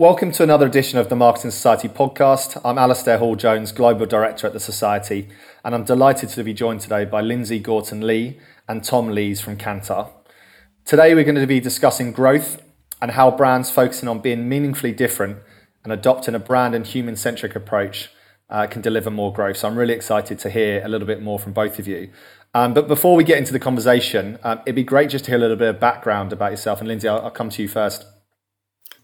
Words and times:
Welcome 0.00 0.32
to 0.32 0.42
another 0.42 0.64
edition 0.64 0.98
of 0.98 1.10
the 1.10 1.14
Marketing 1.14 1.50
Society 1.50 1.86
podcast. 1.86 2.58
I'm 2.64 2.76
Alasdair 2.76 3.18
Hall 3.18 3.36
Jones, 3.36 3.70
Global 3.70 4.06
Director 4.06 4.46
at 4.46 4.54
the 4.54 4.58
Society, 4.58 5.28
and 5.62 5.74
I'm 5.74 5.84
delighted 5.84 6.30
to 6.30 6.42
be 6.42 6.54
joined 6.54 6.80
today 6.80 7.04
by 7.04 7.20
Lindsay 7.20 7.58
Gorton 7.58 8.06
Lee 8.06 8.38
and 8.66 8.82
Tom 8.82 9.10
Lees 9.10 9.42
from 9.42 9.58
Kantar. 9.58 10.10
Today, 10.86 11.14
we're 11.14 11.24
going 11.24 11.34
to 11.34 11.46
be 11.46 11.60
discussing 11.60 12.12
growth 12.12 12.62
and 13.02 13.10
how 13.10 13.30
brands 13.30 13.70
focusing 13.70 14.08
on 14.08 14.20
being 14.20 14.48
meaningfully 14.48 14.92
different 14.92 15.36
and 15.84 15.92
adopting 15.92 16.34
a 16.34 16.38
brand 16.38 16.74
and 16.74 16.86
human 16.86 17.14
centric 17.14 17.54
approach 17.54 18.08
uh, 18.48 18.66
can 18.66 18.80
deliver 18.80 19.10
more 19.10 19.34
growth. 19.34 19.58
So 19.58 19.68
I'm 19.68 19.76
really 19.76 19.92
excited 19.92 20.38
to 20.38 20.48
hear 20.48 20.82
a 20.82 20.88
little 20.88 21.06
bit 21.06 21.20
more 21.20 21.38
from 21.38 21.52
both 21.52 21.78
of 21.78 21.86
you. 21.86 22.10
Um, 22.54 22.72
but 22.72 22.88
before 22.88 23.16
we 23.16 23.22
get 23.22 23.36
into 23.36 23.52
the 23.52 23.60
conversation, 23.60 24.38
um, 24.44 24.60
it'd 24.64 24.76
be 24.76 24.82
great 24.82 25.10
just 25.10 25.26
to 25.26 25.32
hear 25.32 25.36
a 25.36 25.42
little 25.42 25.58
bit 25.58 25.68
of 25.68 25.78
background 25.78 26.32
about 26.32 26.52
yourself. 26.52 26.78
And 26.78 26.88
Lindsay, 26.88 27.06
I'll, 27.06 27.20
I'll 27.20 27.30
come 27.30 27.50
to 27.50 27.60
you 27.60 27.68
first. 27.68 28.06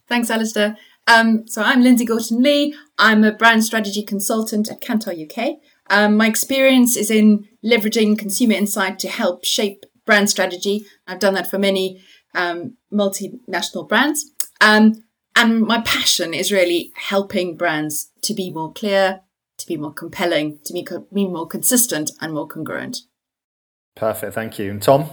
Thanks, 0.09 0.31
Alasdair. 0.31 0.77
Um, 1.07 1.47
so 1.47 1.63
I'm 1.63 1.83
Lindsay 1.83 2.05
Gorton 2.05 2.43
Lee. 2.43 2.75
I'm 2.99 3.25
a 3.25 3.33
brand 3.33 3.65
strategy 3.65 4.03
consultant 4.03 4.71
at 4.71 4.81
Kantar 4.81 5.15
UK. 5.15 5.59
Um, 5.89 6.17
my 6.17 6.27
experience 6.27 6.97
is 6.97 7.11
in 7.11 7.49
leveraging 7.65 8.19
consumer 8.19 8.55
insight 8.55 8.99
to 9.01 9.09
help 9.09 9.45
shape 9.45 9.85
brand 10.05 10.31
strategy. 10.31 10.87
I've 11.07 11.19
done 11.19 11.35
that 11.35 11.51
for 11.51 11.59
many 11.59 12.03
um, 12.35 12.77
multinational 12.93 13.89
brands. 13.89 14.31
Um, 14.61 15.05
and 15.35 15.61
my 15.61 15.81
passion 15.83 16.35
is 16.35 16.51
really 16.51 16.93
helping 16.95 17.57
brands 17.57 18.11
to 18.23 18.35
be 18.35 18.51
more 18.51 18.73
clear, 18.73 19.21
to 19.59 19.67
be 19.67 19.77
more 19.77 19.93
compelling, 19.93 20.59
to 20.65 20.73
be, 20.73 20.83
co- 20.83 21.07
be 21.13 21.29
more 21.29 21.47
consistent 21.47 22.11
and 22.21 22.33
more 22.33 22.49
congruent. 22.49 22.99
Perfect. 23.95 24.35
Thank 24.35 24.59
you. 24.59 24.71
And 24.71 24.83
Tom? 24.83 25.09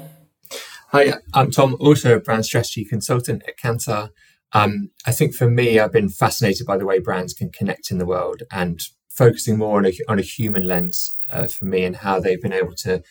Hi, 0.89 1.13
I'm 1.33 1.49
Tom, 1.49 1.75
also 1.79 2.15
a 2.15 2.19
brand 2.19 2.45
strategy 2.45 2.85
consultant 2.85 3.43
at 3.47 3.57
Kantar. 3.57 4.09
Um, 4.53 4.91
I 5.05 5.11
think 5.11 5.33
for 5.33 5.49
me, 5.49 5.79
I've 5.79 5.91
been 5.91 6.09
fascinated 6.09 6.67
by 6.67 6.77
the 6.77 6.85
way 6.85 6.99
brands 6.99 7.33
can 7.33 7.51
connect 7.51 7.91
in 7.91 7.97
the 7.97 8.05
world 8.05 8.43
and 8.51 8.79
focusing 9.09 9.57
more 9.57 9.77
on 9.77 9.85
a, 9.85 9.93
on 10.07 10.19
a 10.19 10.23
human 10.23 10.67
lens 10.67 11.17
uh, 11.31 11.47
for 11.47 11.65
me 11.65 11.83
and 11.83 11.97
how 11.97 12.19
they've 12.19 12.41
been 12.41 12.53
able 12.53 12.75
to 12.75 13.03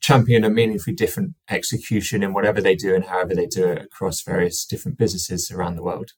champion 0.00 0.44
a 0.44 0.50
meaningfully 0.50 0.96
different 0.96 1.34
execution 1.48 2.22
in 2.22 2.32
whatever 2.32 2.60
they 2.60 2.74
do 2.74 2.94
and 2.94 3.04
however 3.04 3.34
they 3.34 3.46
do 3.46 3.66
it 3.66 3.82
across 3.82 4.22
various 4.22 4.64
different 4.64 4.96
businesses 4.96 5.50
around 5.50 5.76
the 5.76 5.82
world. 5.82 6.12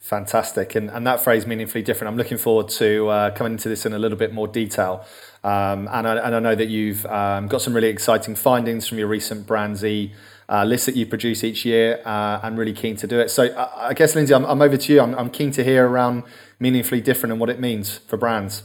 Fantastic. 0.00 0.74
And, 0.74 0.90
and 0.90 1.06
that 1.06 1.20
phrase, 1.20 1.46
meaningfully 1.46 1.82
different, 1.82 2.10
I'm 2.10 2.16
looking 2.16 2.38
forward 2.38 2.68
to 2.70 3.08
uh, 3.08 3.30
coming 3.32 3.52
into 3.54 3.68
this 3.68 3.84
in 3.84 3.92
a 3.92 3.98
little 3.98 4.16
bit 4.16 4.32
more 4.32 4.48
detail. 4.48 5.04
Um, 5.44 5.88
and, 5.90 6.08
I, 6.08 6.16
and 6.18 6.34
I 6.34 6.38
know 6.38 6.54
that 6.54 6.68
you've 6.68 7.04
um, 7.06 7.48
got 7.48 7.60
some 7.60 7.74
really 7.74 7.88
exciting 7.88 8.34
findings 8.34 8.86
from 8.86 8.98
your 8.98 9.08
recent 9.08 9.46
BrandZ 9.46 10.12
uh, 10.48 10.64
lists 10.64 10.86
that 10.86 10.96
you 10.96 11.06
produce 11.06 11.44
each 11.44 11.64
year. 11.64 12.00
Uh, 12.04 12.40
I'm 12.42 12.56
really 12.56 12.72
keen 12.72 12.96
to 12.96 13.06
do 13.06 13.20
it. 13.20 13.30
So 13.30 13.44
I, 13.44 13.88
I 13.88 13.94
guess, 13.94 14.14
Lindsay, 14.14 14.34
I'm, 14.34 14.44
I'm 14.44 14.62
over 14.62 14.76
to 14.76 14.92
you. 14.92 15.00
I'm, 15.00 15.14
I'm 15.14 15.30
keen 15.30 15.50
to 15.52 15.64
hear 15.64 15.86
around 15.86 16.24
meaningfully 16.58 17.00
different 17.00 17.32
and 17.32 17.40
what 17.40 17.50
it 17.50 17.60
means 17.60 17.98
for 17.98 18.16
brands. 18.16 18.62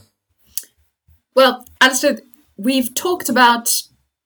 Well, 1.34 1.64
Alasdair, 1.80 2.20
we've 2.56 2.94
talked 2.94 3.28
about, 3.28 3.68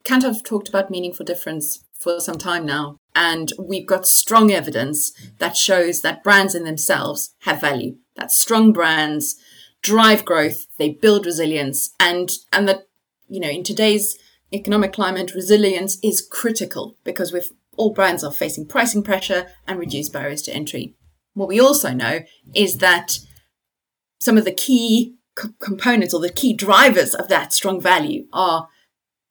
Kantar 0.05 0.35
have 0.35 0.45
talked 0.45 0.69
about 0.69 0.91
meaningful 0.91 1.25
difference 1.25 1.85
for 1.99 2.21
some 2.21 2.39
time 2.39 2.65
now. 2.65 2.97
And 3.15 3.53
we've 3.59 3.87
got 3.87 4.07
strong 4.07 4.53
evidence 4.53 5.13
that 5.39 5.57
shows 5.57 6.03
that 6.03 6.23
brands 6.23 6.55
in 6.55 6.63
themselves 6.63 7.35
have 7.41 7.61
value, 7.61 7.97
that 8.15 8.31
strong 8.31 8.73
brands 8.73 9.37
drive 9.83 10.25
growth, 10.25 10.67
they 10.79 10.91
build 10.91 11.27
resilience, 11.27 11.91
and, 11.99 12.31
and 12.53 12.69
that, 12.69 12.87
you 13.29 13.41
know, 13.41 13.49
in 13.49 13.65
today's 13.65 14.17
economic 14.53 14.93
climate, 14.93 15.35
resilience 15.35 15.99
is 16.03 16.27
critical 16.27 16.97
because 17.05 17.33
we've 17.33 17.51
all 17.77 17.93
brands 17.93 18.25
are 18.25 18.33
facing 18.33 18.67
pricing 18.67 19.03
pressure 19.03 19.47
and 19.67 19.79
reduced 19.79 20.13
barriers 20.13 20.43
to 20.43 20.53
entry. 20.53 20.95
What 21.35 21.49
we 21.49 21.61
also 21.61 21.93
know 21.93 22.21
is 22.55 22.79
that 22.79 23.21
some 24.19 24.37
of 24.37 24.45
the 24.45 24.53
key 24.53 25.15
co- 25.37 25.55
components 25.61 26.13
or 26.13 26.21
the 26.21 26.33
key 26.33 26.53
drivers 26.53 27.15
of 27.15 27.29
that 27.29 27.53
strong 27.53 27.81
value 27.81 28.27
are 28.33 28.69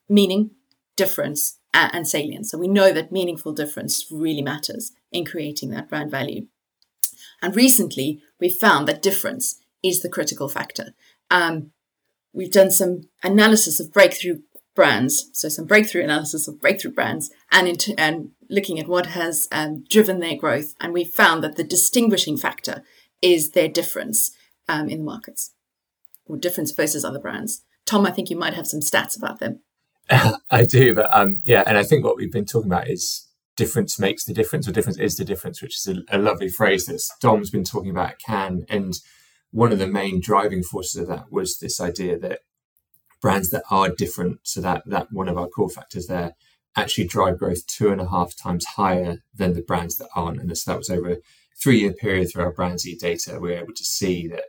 meaning, 0.08 0.52
difference, 0.96 1.60
and, 1.74 1.94
and 1.94 2.08
salience. 2.08 2.50
So 2.50 2.58
we 2.58 2.70
know 2.70 2.94
that 2.94 3.12
meaningful 3.12 3.52
difference 3.52 4.06
really 4.10 4.42
matters 4.42 4.94
in 5.12 5.26
creating 5.26 5.72
that 5.72 5.90
brand 5.90 6.10
value. 6.10 6.48
And 7.42 7.56
recently, 7.56 8.22
we 8.40 8.50
found 8.50 8.88
that 8.88 9.02
difference 9.02 9.60
is 9.84 10.02
the 10.02 10.10
critical 10.10 10.48
factor. 10.48 10.94
Um, 11.30 11.72
we've 12.34 12.52
done 12.52 12.72
some 12.72 13.02
analysis 13.24 13.80
of 13.80 13.92
breakthrough 13.92 14.40
brands, 14.78 15.32
so 15.34 15.50
some 15.50 15.66
breakthrough 15.66 16.04
analysis 16.04 16.48
of 16.48 16.62
breakthrough 16.62 16.92
brands, 16.92 17.32
and 17.52 17.68
into, 17.68 18.00
and 18.00 18.30
looking 18.48 18.80
at 18.80 18.88
what 18.88 19.08
has 19.08 19.48
um, 19.52 19.84
driven 19.90 20.20
their 20.20 20.38
growth. 20.38 20.76
And 20.80 20.94
we 20.94 21.04
found 21.04 21.44
that 21.44 21.56
the 21.56 21.64
distinguishing 21.64 22.38
factor 22.38 22.84
is 23.20 23.52
their 23.52 23.68
difference 23.68 24.32
um, 24.70 24.88
in 24.88 25.00
the 25.00 25.04
markets, 25.04 25.52
or 26.28 26.38
difference 26.38 26.72
versus 26.72 27.04
other 27.04 27.20
brands. 27.20 27.64
Tom, 27.88 28.06
I 28.06 28.12
think 28.12 28.30
you 28.30 28.38
might 28.38 28.54
have 28.54 28.68
some 28.68 28.82
stats 28.82 29.18
about 29.18 29.40
them. 29.40 29.62
I 30.52 30.64
do, 30.64 30.94
but 30.94 31.10
um, 31.12 31.42
yeah, 31.44 31.64
and 31.66 31.76
I 31.76 31.84
think 31.84 32.06
what 32.06 32.16
we've 32.16 32.32
been 32.32 32.46
talking 32.46 32.72
about 32.72 32.88
is 32.88 33.28
difference 33.56 34.00
makes 34.00 34.26
the 34.26 34.34
difference, 34.34 34.68
or 34.68 34.72
difference 34.72 35.00
is 35.00 35.18
the 35.18 35.26
difference, 35.26 35.60
which 35.60 35.76
is 35.76 35.88
a, 35.88 36.16
a 36.16 36.20
lovely 36.20 36.50
phrase 36.50 36.86
that 36.86 37.02
Dom's 37.20 37.50
been 37.50 37.64
talking 37.64 37.90
about 37.90 38.12
at 38.12 38.20
Cannes. 38.20 38.68
And 38.70 38.94
one 39.50 39.72
of 39.72 39.80
the 39.80 39.88
main 39.88 40.22
driving 40.22 40.62
forces 40.62 41.02
of 41.02 41.08
that 41.08 41.32
was 41.32 41.58
this 41.58 41.82
idea 41.82 42.20
that 42.20 42.42
brands 43.22 43.50
that 43.50 43.64
are 43.70 43.90
different, 43.90 44.40
so 44.44 44.62
that 44.62 44.84
that 44.86 45.12
one 45.12 45.28
of 45.28 45.38
our 45.38 45.48
core 45.48 45.70
factors 45.70 46.08
there, 46.08 46.36
actually 46.78 47.08
drive 47.08 47.40
growth 47.40 47.66
two 47.68 47.92
and 47.92 48.00
a 48.00 48.10
half 48.10 48.36
times 48.36 48.66
higher 48.66 49.24
than 49.34 49.54
the 49.54 49.62
brands 49.62 49.98
that 49.98 50.10
aren't. 50.16 50.40
And 50.40 50.56
so 50.58 50.72
that 50.72 50.78
was 50.78 50.90
over 50.90 51.12
a 51.12 51.18
three 51.62 51.80
year 51.80 51.94
period 51.94 52.30
through 52.32 52.44
our 52.44 52.54
BrandZ 52.54 53.00
data, 53.00 53.40
we 53.40 53.50
we're 53.50 53.60
able 53.60 53.74
to 53.74 53.84
see 53.84 54.28
that 54.28 54.44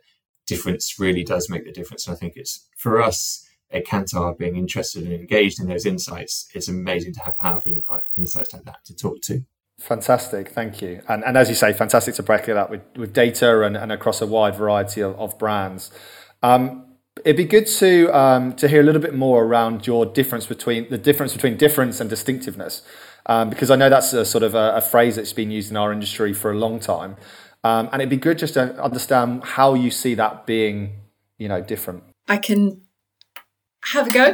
difference 0.47 0.99
really 0.99 1.25
does 1.25 1.49
make 1.49 1.65
the 1.65 1.73
difference. 1.73 2.07
And 2.07 2.15
I 2.15 2.19
think 2.19 2.34
it's 2.37 2.69
for 2.77 3.01
us 3.01 3.47
at 3.71 3.87
Kantar 3.87 4.37
being 4.37 4.57
interested 4.57 5.05
and 5.05 5.12
engaged 5.12 5.61
in 5.61 5.69
those 5.69 5.84
insights, 5.84 6.49
it's 6.55 6.69
amazing 6.69 7.15
to 7.15 7.21
have 7.21 7.37
powerful 7.39 7.73
insights 8.17 8.53
like 8.53 8.65
that 8.65 8.84
to 8.87 8.95
talk 8.95 9.21
to. 9.23 9.45
Fantastic, 9.81 10.49
thank 10.49 10.83
you. 10.83 11.03
And, 11.09 11.23
and 11.25 11.37
as 11.37 11.49
you 11.49 11.55
say, 11.55 11.73
fantastic 11.73 12.15
to 12.17 12.23
break 12.23 12.49
it 12.49 12.57
up 12.57 12.71
with, 12.71 12.81
with 12.97 13.12
data 13.12 13.62
and, 13.62 13.77
and 13.77 13.93
across 13.93 14.21
a 14.21 14.27
wide 14.27 14.57
variety 14.57 15.03
of, 15.03 15.15
of 15.19 15.39
brands. 15.39 15.91
Um, 16.43 16.88
it'd 17.25 17.37
be 17.37 17.45
good 17.45 17.67
to 17.67 18.09
um, 18.17 18.53
to 18.55 18.69
hear 18.69 18.81
a 18.81 18.84
little 18.84 19.01
bit 19.01 19.15
more 19.15 19.45
around 19.45 19.87
your 19.87 20.06
difference 20.06 20.47
between 20.47 20.89
the 20.91 20.99
difference 20.99 21.33
between 21.33 21.56
difference 21.56 22.01
and 22.01 22.11
distinctiveness, 22.11 22.83
um, 23.27 23.51
because 23.51 23.71
I 23.71 23.77
know 23.77 23.89
that's 23.89 24.12
a 24.12 24.25
sort 24.25 24.45
of 24.45 24.55
a, 24.55 24.77
a, 24.77 24.81
phrase 24.81 25.17
that's 25.17 25.33
been 25.33 25.51
used 25.51 25.71
in 25.71 25.77
our 25.77 25.93
industry 25.93 26.33
for 26.33 26.51
a 26.51 26.55
long 26.57 26.81
time, 26.81 27.17
um, 27.65 27.89
and 27.93 28.03
it'd 28.03 28.11
be 28.11 28.17
good 28.17 28.39
just 28.39 28.55
to 28.55 28.81
understand 28.83 29.45
how 29.45 29.75
you 29.75 29.91
see 29.91 30.15
that 30.15 30.47
being, 30.47 30.95
you 31.39 31.49
know, 31.49 31.61
different. 31.61 32.05
I 32.28 32.39
can 32.39 32.83
have 33.93 34.09
a 34.09 34.11
go 34.11 34.27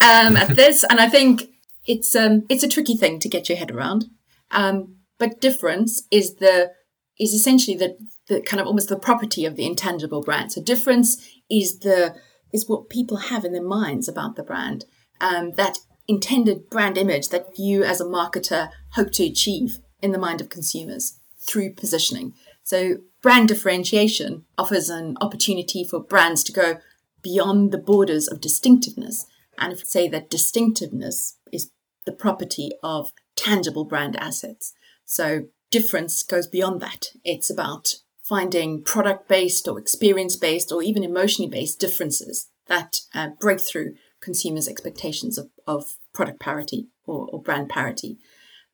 um, 0.00 0.36
at 0.36 0.56
this, 0.56 0.84
and 0.84 1.00
I 1.00 1.08
think 1.08 1.44
it's 1.86 2.14
um, 2.14 2.44
it's 2.48 2.62
a 2.62 2.68
tricky 2.68 2.96
thing 2.96 3.18
to 3.20 3.28
get 3.28 3.48
your 3.48 3.58
head 3.58 3.70
around. 3.70 4.06
Um, 4.50 4.96
but 5.18 5.40
difference 5.40 6.02
is 6.10 6.36
the 6.36 6.72
is 7.18 7.32
essentially 7.32 7.76
the 7.76 7.96
the 8.28 8.40
kind 8.42 8.60
of 8.60 8.66
almost 8.66 8.88
the 8.88 8.98
property 8.98 9.44
of 9.44 9.56
the 9.56 9.66
intangible 9.66 10.22
brand. 10.22 10.52
So 10.52 10.62
difference 10.62 11.16
is 11.50 11.80
the 11.80 12.14
is 12.52 12.68
what 12.68 12.88
people 12.88 13.16
have 13.16 13.44
in 13.44 13.52
their 13.52 13.62
minds 13.62 14.08
about 14.08 14.36
the 14.36 14.42
brand. 14.42 14.84
Um, 15.20 15.52
that 15.52 15.78
intended 16.06 16.70
brand 16.70 16.96
image 16.96 17.28
that 17.28 17.58
you 17.58 17.84
as 17.84 18.00
a 18.00 18.04
marketer 18.04 18.70
hope 18.92 19.12
to 19.12 19.24
achieve 19.24 19.78
in 20.00 20.12
the 20.12 20.18
mind 20.18 20.40
of 20.40 20.48
consumers 20.48 21.18
through 21.38 21.74
positioning. 21.74 22.32
So 22.62 22.98
brand 23.22 23.48
differentiation 23.48 24.44
offers 24.56 24.88
an 24.88 25.16
opportunity 25.20 25.84
for 25.84 26.00
brands 26.00 26.42
to 26.44 26.52
go 26.52 26.78
beyond 27.22 27.72
the 27.72 27.78
borders 27.78 28.28
of 28.28 28.40
distinctiveness 28.40 29.26
and 29.58 29.78
say 29.78 30.08
that 30.08 30.30
distinctiveness 30.30 31.36
is 31.52 31.70
the 32.06 32.12
property 32.12 32.70
of 32.82 33.12
tangible 33.36 33.84
brand 33.84 34.16
assets. 34.16 34.72
So 35.04 35.46
difference 35.70 36.22
goes 36.22 36.46
beyond 36.46 36.80
that. 36.80 37.08
It's 37.24 37.50
about 37.50 37.96
finding 38.28 38.82
product 38.82 39.28
based 39.28 39.66
or 39.66 39.78
experience 39.78 40.36
based 40.36 40.70
or 40.70 40.82
even 40.82 41.02
emotionally 41.02 41.50
based 41.50 41.80
differences 41.80 42.50
that 42.66 43.00
uh, 43.14 43.28
break 43.40 43.60
through 43.60 43.94
consumers' 44.20 44.68
expectations 44.68 45.38
of, 45.38 45.48
of 45.66 45.96
product 46.12 46.38
parity 46.38 46.88
or, 47.06 47.26
or 47.32 47.40
brand 47.40 47.68
parity. 47.68 48.18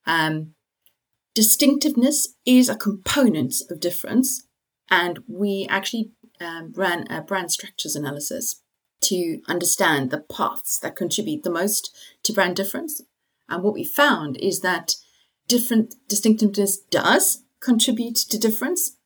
Um, 0.06 0.54
distinctiveness 1.34 2.34
is 2.44 2.68
a 2.68 2.76
component 2.76 3.54
of 3.70 3.80
difference, 3.80 4.46
and 4.90 5.20
we 5.28 5.66
actually 5.70 6.10
um, 6.40 6.72
ran 6.74 7.06
a 7.08 7.22
brand 7.22 7.52
structures 7.52 7.94
analysis 7.94 8.60
to 9.02 9.40
understand 9.46 10.10
the 10.10 10.20
paths 10.20 10.78
that 10.80 10.96
contribute 10.96 11.42
the 11.42 11.50
most 11.50 11.94
to 12.24 12.32
brand 12.32 12.56
difference. 12.56 13.02
And 13.48 13.62
what 13.62 13.74
we 13.74 13.84
found 13.84 14.36
is 14.38 14.60
that 14.60 14.96
different 15.46 15.94
distinctiveness 16.08 16.78
does 16.78 17.44
contribute 17.60 18.16
to 18.16 18.38
difference, 18.38 18.96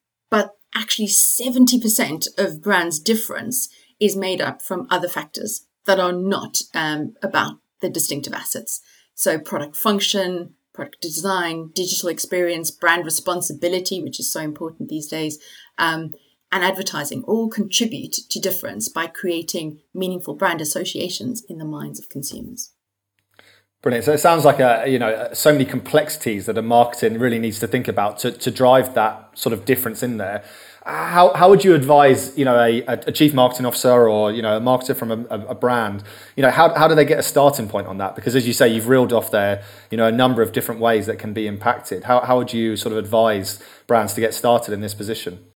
actually 0.75 1.09
70% 1.09 2.27
of 2.39 2.63
brands' 2.63 2.99
difference 2.99 3.69
is 4.01 4.17
made 4.17 4.41
up 4.41 4.63
from 4.63 4.87
other 4.91 5.09
factors 5.09 5.67
that 5.87 5.99
are 5.99 6.13
not 6.13 6.63
um, 6.75 7.15
about 7.23 7.59
the 7.81 7.89
distinctive 7.89 8.33
assets. 8.33 8.81
So 9.15 9.39
product 9.39 9.77
function, 9.77 10.55
product 10.73 11.01
design, 11.01 11.71
digital 11.75 12.09
experience, 12.09 12.71
brand 12.71 13.05
responsibility, 13.05 14.03
which 14.03 14.21
is 14.21 14.31
so 14.31 14.41
important 14.41 14.89
these 14.89 15.09
days, 15.09 15.39
um, 15.77 16.15
and 16.53 16.65
advertising 16.65 17.23
all 17.25 17.49
contribute 17.49 18.13
to 18.13 18.41
difference 18.41 18.89
by 18.89 19.07
creating 19.07 19.81
meaningful 19.93 20.35
brand 20.35 20.61
associations 20.61 21.43
in 21.49 21.59
the 21.59 21.65
minds 21.65 21.99
of 21.99 22.09
consumers. 22.09 22.73
Brilliant. 23.81 24.07
So 24.07 24.13
it 24.13 24.19
sounds 24.19 24.45
like 24.45 24.59
a 24.59 24.85
you 24.89 24.99
know 24.99 25.29
so 25.33 25.53
many 25.53 25.65
complexities 25.65 26.47
that 26.47 26.59
a 26.59 26.63
marketing 26.63 27.19
really 27.21 27.39
needs 27.39 27.61
to 27.61 27.69
think 27.69 27.87
about 27.87 28.19
to, 28.19 28.33
to 28.33 28.51
drive 28.51 28.95
that 28.95 29.31
sort 29.39 29.53
of 29.53 29.65
difference 29.65 30.03
in 30.03 30.17
there. 30.17 30.43
How, 30.85 31.35
how 31.35 31.51
would 31.51 31.65
you 31.65 31.75
advise 31.75 32.37
you 32.37 32.45
know 32.45 32.59
a, 32.59 32.83
a 32.89 33.13
chief 33.13 33.35
marketing 33.35 33.67
officer 33.67 34.09
or 34.09 34.33
you 34.33 34.43
know 34.43 34.57
a 34.57 34.61
marketer 34.61 34.97
from 34.97 35.13
a, 35.13 35.47
a, 35.49 35.55
brand 35.55 36.03
you 36.35 36.43
know 36.43 36.51
how, 36.51 36.75
how 36.75 36.89
do 36.89 36.95
they 36.95 37.05
get 37.05 37.19
a 37.19 37.23
starting 37.23 37.69
point 37.69 37.87
on 37.87 37.99
that 37.99 38.17
because 38.17 38.35
as 38.35 38.47
you 38.47 38.55
say 38.55 38.67
you've 38.69 38.89
reeled 38.89 39.13
off 39.13 39.31
there 39.31 39.63
you 39.91 39.99
know 39.99 40.07
a 40.07 40.13
number 40.13 40.41
of 40.41 40.53
different 40.53 40.81
ways 40.81 41.05
that 41.05 41.19
can 41.19 41.35
be 41.35 41.47
impacted 41.47 42.05
how, 42.05 42.21
how 42.21 42.39
would 42.39 42.55
you 42.55 42.75
sort 42.75 42.93
of 42.93 42.99
advise 42.99 43.63
brands 43.87 44.15
to 44.15 44.23
get 44.23 44.33
started 44.33 44.73
in 44.73 44.81
this 44.81 44.95
position 44.95 45.48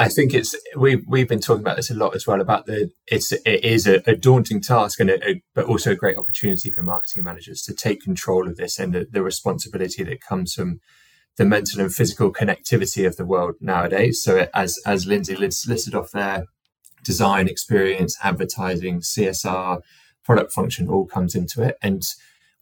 I 0.00 0.08
think 0.08 0.32
it's 0.32 0.54
we've 0.76 1.04
we've 1.08 1.28
been 1.28 1.40
talking 1.40 1.62
about 1.62 1.76
this 1.76 1.90
a 1.90 1.94
lot 1.94 2.14
as 2.14 2.26
well 2.26 2.40
about 2.40 2.66
the 2.66 2.90
it's 3.08 3.32
it 3.32 3.64
is 3.64 3.86
a, 3.86 4.00
a 4.08 4.14
daunting 4.14 4.60
task 4.60 5.00
and 5.00 5.10
a, 5.10 5.28
a, 5.28 5.42
but 5.54 5.66
also 5.66 5.90
a 5.90 5.96
great 5.96 6.16
opportunity 6.16 6.70
for 6.70 6.82
marketing 6.82 7.24
managers 7.24 7.62
to 7.62 7.74
take 7.74 8.02
control 8.02 8.46
of 8.46 8.56
this 8.56 8.78
and 8.78 8.94
the, 8.94 9.08
the 9.10 9.22
responsibility 9.22 10.04
that 10.04 10.20
comes 10.20 10.54
from 10.54 10.80
the 11.36 11.44
mental 11.44 11.80
and 11.80 11.92
physical 11.92 12.32
connectivity 12.32 13.06
of 13.06 13.16
the 13.16 13.24
world 13.24 13.56
nowadays. 13.60 14.22
So 14.22 14.46
as 14.54 14.78
as 14.86 15.06
Lindsay 15.06 15.34
listed 15.34 15.94
off 15.94 16.12
there, 16.12 16.44
design, 17.02 17.48
experience, 17.48 18.16
advertising, 18.22 19.00
CSR, 19.00 19.80
product 20.24 20.52
function 20.52 20.88
all 20.88 21.06
comes 21.06 21.34
into 21.34 21.60
it, 21.62 21.76
and 21.82 22.04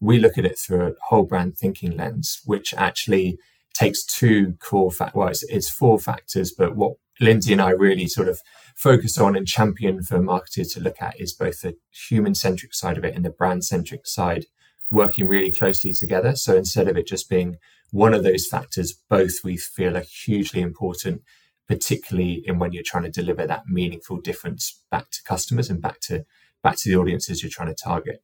we 0.01 0.19
look 0.19 0.39
at 0.39 0.47
it 0.47 0.59
through 0.59 0.87
a 0.87 0.93
whole 1.09 1.25
brand 1.25 1.59
thinking 1.59 1.97
lens, 1.97 2.41
which 2.47 2.73
actually 2.75 3.39
takes 3.75 4.05
two 4.05 4.55
core 4.59 4.91
factors. 4.91 5.15
Well, 5.15 5.29
it's, 5.29 5.43
it's 5.45 5.69
four 5.69 5.99
factors, 5.99 6.51
but 6.51 6.77
what 6.77 6.95
Lindsay 7.21 7.53
and 7.53 7.63
I 7.63 7.71
really 7.71 8.07
sort 8.07 8.29
of 8.29 8.41
focus 8.75 9.19
on 9.19 9.37
and 9.37 9.47
champion 9.47 10.03
for 10.03 10.21
marketers 10.21 10.73
to 10.75 10.81
look 10.81 11.01
at 11.01 11.19
is 11.21 11.33
both 11.33 11.63
the 11.63 11.77
human 11.91 12.35
centric 12.35 12.75
side 12.75 12.99
of 12.99 13.05
it 13.05 13.15
and 13.15 13.25
the 13.25 13.31
brand 13.31 13.65
centric 13.65 14.07
side 14.07 14.47
working 14.91 15.27
really 15.27 15.51
closely 15.51 15.93
together. 15.93 16.37
So 16.37 16.57
instead 16.57 16.89
of 16.89 16.97
it 16.97 17.07
just 17.07 17.29
being 17.29 17.57
one 17.91 18.15
of 18.15 18.23
those 18.23 18.47
factors, 18.47 18.93
both 19.09 19.43
we 19.43 19.57
feel 19.57 19.97
are 19.97 20.05
hugely 20.25 20.61
important, 20.61 21.23
particularly 21.67 22.43
in 22.45 22.59
when 22.59 22.73
you're 22.73 22.83
trying 22.85 23.05
to 23.05 23.11
deliver 23.11 23.47
that 23.47 23.67
meaningful 23.67 24.19
difference 24.19 24.83
back 24.91 25.11
to 25.11 25.23
customers 25.25 25.71
and 25.71 25.81
back 25.81 26.01
to 26.01 26.25
back 26.63 26.77
to 26.77 26.89
the 26.89 26.97
audiences 26.97 27.43
you're 27.43 27.51
trying 27.51 27.69
to 27.69 27.75
target. 27.75 28.23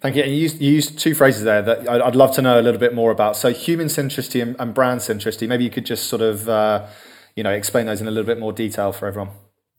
Thank 0.00 0.16
you. 0.16 0.24
you 0.24 0.34
used, 0.34 0.60
you 0.60 0.72
used 0.72 0.98
two 0.98 1.14
phrases 1.14 1.44
there 1.44 1.60
that 1.62 1.88
I'd 1.88 2.16
love 2.16 2.34
to 2.36 2.42
know 2.42 2.58
a 2.58 2.62
little 2.62 2.80
bit 2.80 2.94
more 2.94 3.10
about. 3.10 3.36
So 3.36 3.52
human 3.52 3.88
centricity 3.88 4.40
and, 4.40 4.56
and 4.58 4.72
brand 4.74 5.00
centricity. 5.00 5.46
Maybe 5.46 5.64
you 5.64 5.70
could 5.70 5.86
just 5.86 6.06
sort 6.06 6.22
of 6.22 6.48
uh, 6.48 6.86
you 7.36 7.42
know 7.42 7.50
explain 7.50 7.86
those 7.86 8.00
in 8.00 8.08
a 8.08 8.10
little 8.10 8.26
bit 8.26 8.38
more 8.38 8.52
detail 8.52 8.92
for 8.92 9.06
everyone. 9.06 9.30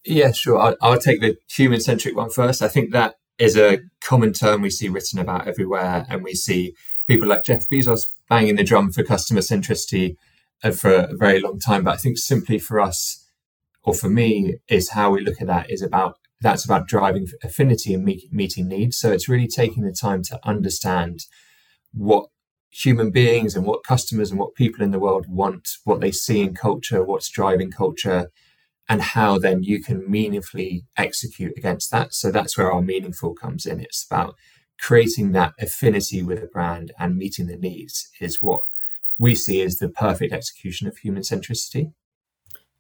Yeah, 0.06 0.32
sure. 0.32 0.58
I'll, 0.58 0.76
I'll 0.82 1.00
take 1.00 1.22
the 1.22 1.38
human 1.50 1.80
centric 1.80 2.16
one 2.16 2.30
first. 2.30 2.62
I 2.62 2.68
think 2.68 2.92
that 2.92 3.16
is 3.38 3.56
a 3.58 3.80
common 4.04 4.34
term 4.34 4.62
we 4.62 4.70
see 4.70 4.90
written 4.90 5.20
about 5.20 5.48
everywhere, 5.48 6.06
and 6.10 6.24
we 6.24 6.34
see 6.34 6.76
people 7.08 7.28
like 7.28 7.44
Jeff 7.44 7.68
Bezos 7.70 8.02
banging 8.30 8.56
the 8.56 8.64
drum 8.64 8.92
for 8.92 9.04
customer 9.04 9.42
centricity 9.42 10.16
uh, 10.64 10.72
for 10.72 10.92
a 10.94 11.16
very 11.16 11.40
long 11.40 11.60
time. 11.60 11.84
But 11.84 11.96
I 11.96 11.98
think 11.98 12.18
simply 12.18 12.60
for 12.60 12.80
us, 12.80 13.26
or 13.84 13.94
for 13.94 14.10
me, 14.10 14.56
is 14.68 14.90
how 14.90 15.12
we 15.12 15.22
look 15.22 15.42
at 15.42 15.48
that 15.48 15.70
is 15.70 15.82
about 15.82 16.18
that's 16.42 16.66
about 16.66 16.88
driving 16.88 17.28
affinity 17.44 17.94
and 17.94 18.04
meet, 18.04 18.32
meeting 18.34 18.68
needs. 18.68 18.98
So 18.98 19.12
it's 19.12 19.30
really 19.30 19.48
taking 19.48 19.84
the 19.84 19.92
time 19.92 20.24
to 20.24 20.40
understand 20.44 21.26
what 21.94 22.30
human 22.72 23.12
beings 23.12 23.56
and 23.56 23.66
what 23.66 23.84
customers 23.84 24.32
and 24.32 24.40
what 24.40 24.56
people 24.56 24.84
in 24.84 24.92
the 24.92 25.00
world 25.00 25.26
want, 25.28 25.70
what 25.84 26.00
they 26.00 26.12
see 26.12 26.42
in 26.42 26.56
culture, 26.56 27.04
what's 27.04 27.30
driving 27.30 27.70
culture, 27.70 28.32
and 28.88 29.02
how 29.02 29.38
then 29.38 29.64
you 29.64 29.82
can 29.82 30.10
meaningfully 30.10 30.86
execute 30.98 31.54
against 31.58 31.92
that. 31.92 32.14
So 32.14 32.32
that's 32.32 32.58
where 32.58 32.72
our 32.72 32.82
meaningful 32.82 33.34
comes 33.34 33.66
in. 33.66 33.80
It's 33.80 34.06
about 34.10 34.36
creating 34.80 35.34
that 35.34 35.54
affinity 35.60 36.24
with 36.24 36.42
a 36.42 36.48
brand 36.48 36.92
and 36.98 37.18
meeting 37.18 37.48
the 37.48 37.58
needs 37.58 38.10
is 38.20 38.42
what 38.42 38.62
we 39.20 39.36
see 39.36 39.62
as 39.62 39.78
the 39.78 39.90
perfect 39.90 40.34
execution 40.34 40.88
of 40.88 40.98
human 40.98 41.22
centricity. 41.22 41.94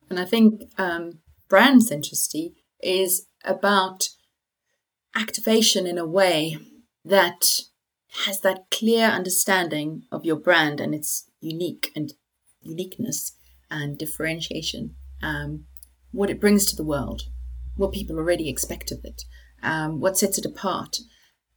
And 0.09 0.19
I 0.19 0.25
think 0.25 0.63
um, 0.77 1.19
brand 1.47 1.81
centricity 1.81 2.53
is 2.81 3.27
about 3.45 4.09
activation 5.15 5.85
in 5.85 5.97
a 5.97 6.05
way 6.05 6.57
that 7.05 7.43
has 8.25 8.41
that 8.41 8.69
clear 8.69 9.05
understanding 9.05 10.03
of 10.11 10.25
your 10.25 10.35
brand 10.35 10.79
and 10.79 10.93
its 10.93 11.29
unique 11.39 11.91
and 11.95 12.13
uniqueness 12.61 13.33
and 13.69 13.97
differentiation, 13.97 14.95
um, 15.23 15.65
what 16.11 16.29
it 16.29 16.41
brings 16.41 16.65
to 16.65 16.75
the 16.75 16.83
world, 16.83 17.23
what 17.75 17.93
people 17.93 18.17
already 18.17 18.49
expect 18.49 18.91
of 18.91 18.99
it, 19.03 19.23
um, 19.63 19.99
what 19.99 20.17
sets 20.17 20.37
it 20.37 20.45
apart, 20.45 20.97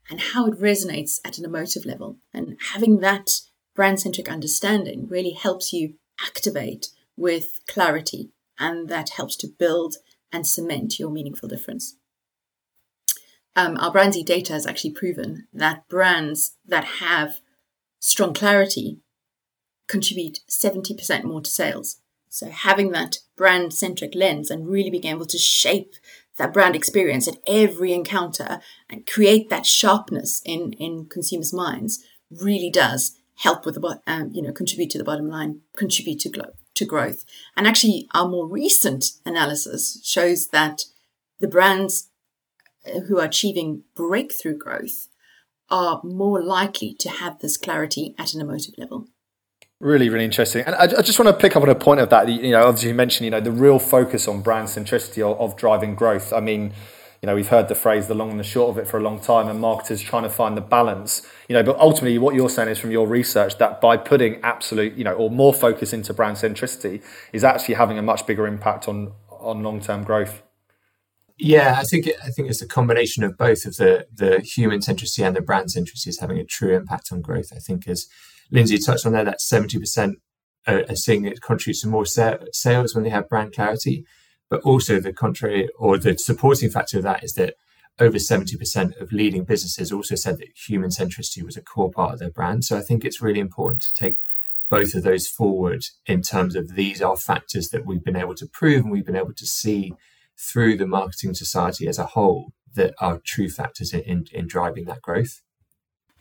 and 0.08 0.20
how 0.20 0.46
it 0.46 0.60
resonates 0.60 1.18
at 1.24 1.38
an 1.38 1.44
emotive 1.44 1.84
level. 1.84 2.18
And 2.32 2.56
having 2.72 3.00
that 3.00 3.30
brand 3.74 4.00
centric 4.00 4.30
understanding 4.30 5.08
really 5.08 5.32
helps 5.32 5.72
you 5.72 5.94
activate 6.24 6.86
with 7.16 7.58
clarity, 7.66 8.30
and 8.58 8.88
that 8.88 9.10
helps 9.10 9.36
to 9.36 9.48
build 9.48 9.96
and 10.32 10.46
cement 10.46 10.98
your 10.98 11.10
meaningful 11.10 11.48
difference 11.48 11.96
um, 13.56 13.76
our 13.78 13.92
BrandZ 13.92 14.24
data 14.24 14.52
has 14.52 14.66
actually 14.66 14.90
proven 14.92 15.46
that 15.52 15.88
brands 15.88 16.56
that 16.66 16.84
have 16.84 17.40
strong 18.00 18.34
clarity 18.34 18.98
contribute 19.88 20.40
70% 20.48 21.24
more 21.24 21.40
to 21.40 21.50
sales. 21.50 22.00
So 22.28 22.48
having 22.50 22.90
that 22.90 23.18
brand 23.36 23.72
centric 23.72 24.14
lens 24.14 24.50
and 24.50 24.68
really 24.68 24.90
being 24.90 25.06
able 25.06 25.26
to 25.26 25.38
shape 25.38 25.94
that 26.36 26.52
brand 26.52 26.74
experience 26.74 27.28
at 27.28 27.38
every 27.46 27.92
encounter 27.92 28.60
and 28.90 29.06
create 29.06 29.50
that 29.50 29.66
sharpness 29.66 30.42
in, 30.44 30.72
in 30.74 31.06
consumers' 31.06 31.52
minds 31.52 32.04
really 32.30 32.70
does 32.70 33.16
help 33.36 33.64
with 33.64 33.76
the 33.76 34.00
um, 34.06 34.30
you 34.32 34.42
know 34.42 34.52
contribute 34.52 34.90
to 34.90 34.98
the 34.98 35.04
bottom 35.04 35.28
line, 35.28 35.60
contribute 35.76 36.20
to 36.20 36.28
glo- 36.28 36.54
to 36.74 36.84
growth. 36.84 37.24
And 37.56 37.66
actually, 37.66 38.08
our 38.14 38.28
more 38.28 38.46
recent 38.46 39.12
analysis 39.24 40.00
shows 40.04 40.48
that 40.48 40.84
the 41.40 41.48
brands 41.48 42.10
who 43.08 43.18
are 43.18 43.24
achieving 43.24 43.82
breakthrough 43.94 44.56
growth 44.56 45.08
are 45.70 46.00
more 46.04 46.42
likely 46.42 46.94
to 46.94 47.08
have 47.08 47.38
this 47.40 47.56
clarity 47.56 48.14
at 48.18 48.34
an 48.34 48.40
emotive 48.40 48.74
level. 48.76 49.08
Really, 49.80 50.08
really 50.08 50.24
interesting. 50.24 50.64
And 50.64 50.74
I, 50.74 50.84
I, 50.84 51.02
just 51.02 51.18
want 51.18 51.28
to 51.28 51.40
pick 51.40 51.56
up 51.56 51.62
on 51.62 51.68
a 51.68 51.74
point 51.74 52.00
of 52.00 52.08
that. 52.10 52.28
You 52.28 52.52
know, 52.52 52.66
obviously 52.66 52.90
you 52.90 52.94
mentioned, 52.94 53.24
you 53.24 53.30
know, 53.30 53.40
the 53.40 53.52
real 53.52 53.78
focus 53.78 54.28
on 54.28 54.40
brand 54.40 54.68
centricity 54.68 55.20
of, 55.20 55.38
of 55.40 55.56
driving 55.56 55.94
growth. 55.94 56.32
I 56.32 56.40
mean, 56.40 56.72
you 57.20 57.26
know, 57.26 57.34
we've 57.34 57.48
heard 57.48 57.68
the 57.68 57.74
phrase 57.74 58.06
the 58.06 58.14
long 58.14 58.30
and 58.30 58.38
the 58.38 58.44
short 58.44 58.70
of 58.70 58.78
it 58.78 58.86
for 58.86 58.98
a 58.98 59.02
long 59.02 59.18
time, 59.18 59.48
and 59.48 59.58
marketers 59.58 60.00
trying 60.00 60.24
to 60.24 60.30
find 60.30 60.56
the 60.56 60.60
balance. 60.60 61.26
You 61.48 61.54
know, 61.54 61.62
but 61.62 61.76
ultimately, 61.78 62.18
what 62.18 62.34
you're 62.34 62.50
saying 62.50 62.68
is 62.68 62.78
from 62.78 62.90
your 62.92 63.06
research 63.06 63.58
that 63.58 63.80
by 63.80 63.96
putting 63.96 64.40
absolute, 64.42 64.94
you 64.94 65.04
know, 65.04 65.14
or 65.14 65.30
more 65.30 65.52
focus 65.54 65.92
into 65.92 66.12
brand 66.12 66.36
centricity 66.36 67.02
is 67.32 67.42
actually 67.42 67.74
having 67.74 67.98
a 67.98 68.02
much 68.02 68.26
bigger 68.26 68.46
impact 68.46 68.88
on 68.88 69.12
on 69.30 69.62
long 69.62 69.80
term 69.80 70.04
growth. 70.04 70.42
Yeah, 71.36 71.76
I 71.78 71.84
think 71.84 72.06
it, 72.06 72.16
I 72.24 72.30
think 72.30 72.48
it's 72.48 72.62
a 72.62 72.68
combination 72.68 73.24
of 73.24 73.36
both 73.36 73.64
of 73.64 73.76
the 73.76 74.06
the 74.12 74.40
human 74.40 74.80
centricity 74.80 75.26
and 75.26 75.34
the 75.34 75.40
brand 75.42 75.68
centricity 75.68 76.08
is 76.08 76.20
having 76.20 76.38
a 76.38 76.44
true 76.44 76.74
impact 76.74 77.08
on 77.12 77.22
growth. 77.22 77.50
I 77.54 77.58
think 77.58 77.88
as 77.88 78.06
Lindsay 78.52 78.78
touched 78.78 79.04
on 79.06 79.12
there, 79.12 79.24
that 79.24 79.40
seventy 79.40 79.78
percent 79.78 80.18
are 80.66 80.96
seeing 80.96 81.24
it 81.24 81.42
contributes 81.42 81.82
to 81.82 81.88
more 81.88 82.06
sales 82.06 82.94
when 82.94 83.04
they 83.04 83.10
have 83.10 83.28
brand 83.28 83.52
clarity, 83.54 84.04
but 84.48 84.62
also 84.62 84.98
the 84.98 85.12
contrary 85.12 85.68
or 85.78 85.98
the 85.98 86.16
supporting 86.16 86.70
factor 86.70 86.96
of 86.98 87.04
that 87.04 87.22
is 87.22 87.34
that 87.34 87.54
over 88.00 88.16
70% 88.18 89.00
of 89.00 89.12
leading 89.12 89.44
businesses 89.44 89.92
also 89.92 90.14
said 90.14 90.38
that 90.38 90.48
human 90.56 90.90
centricity 90.90 91.44
was 91.44 91.56
a 91.56 91.62
core 91.62 91.90
part 91.90 92.14
of 92.14 92.18
their 92.18 92.30
brand. 92.30 92.64
So 92.64 92.76
I 92.76 92.80
think 92.80 93.04
it's 93.04 93.22
really 93.22 93.40
important 93.40 93.82
to 93.82 93.92
take 93.92 94.18
both 94.68 94.94
of 94.94 95.04
those 95.04 95.28
forward 95.28 95.84
in 96.06 96.22
terms 96.22 96.56
of 96.56 96.74
these 96.74 97.00
are 97.00 97.16
factors 97.16 97.68
that 97.68 97.86
we've 97.86 98.02
been 98.02 98.16
able 98.16 98.34
to 98.34 98.46
prove 98.46 98.82
and 98.82 98.90
we've 98.90 99.06
been 99.06 99.14
able 99.14 99.34
to 99.34 99.46
see 99.46 99.92
through 100.38 100.76
the 100.76 100.86
marketing 100.86 101.34
society 101.34 101.86
as 101.88 101.98
a 101.98 102.06
whole 102.06 102.52
that 102.74 102.94
are 103.00 103.20
true 103.24 103.48
factors 103.48 103.92
in, 103.92 104.00
in, 104.00 104.26
in 104.32 104.46
driving 104.46 104.84
that 104.86 105.02
growth? 105.02 105.42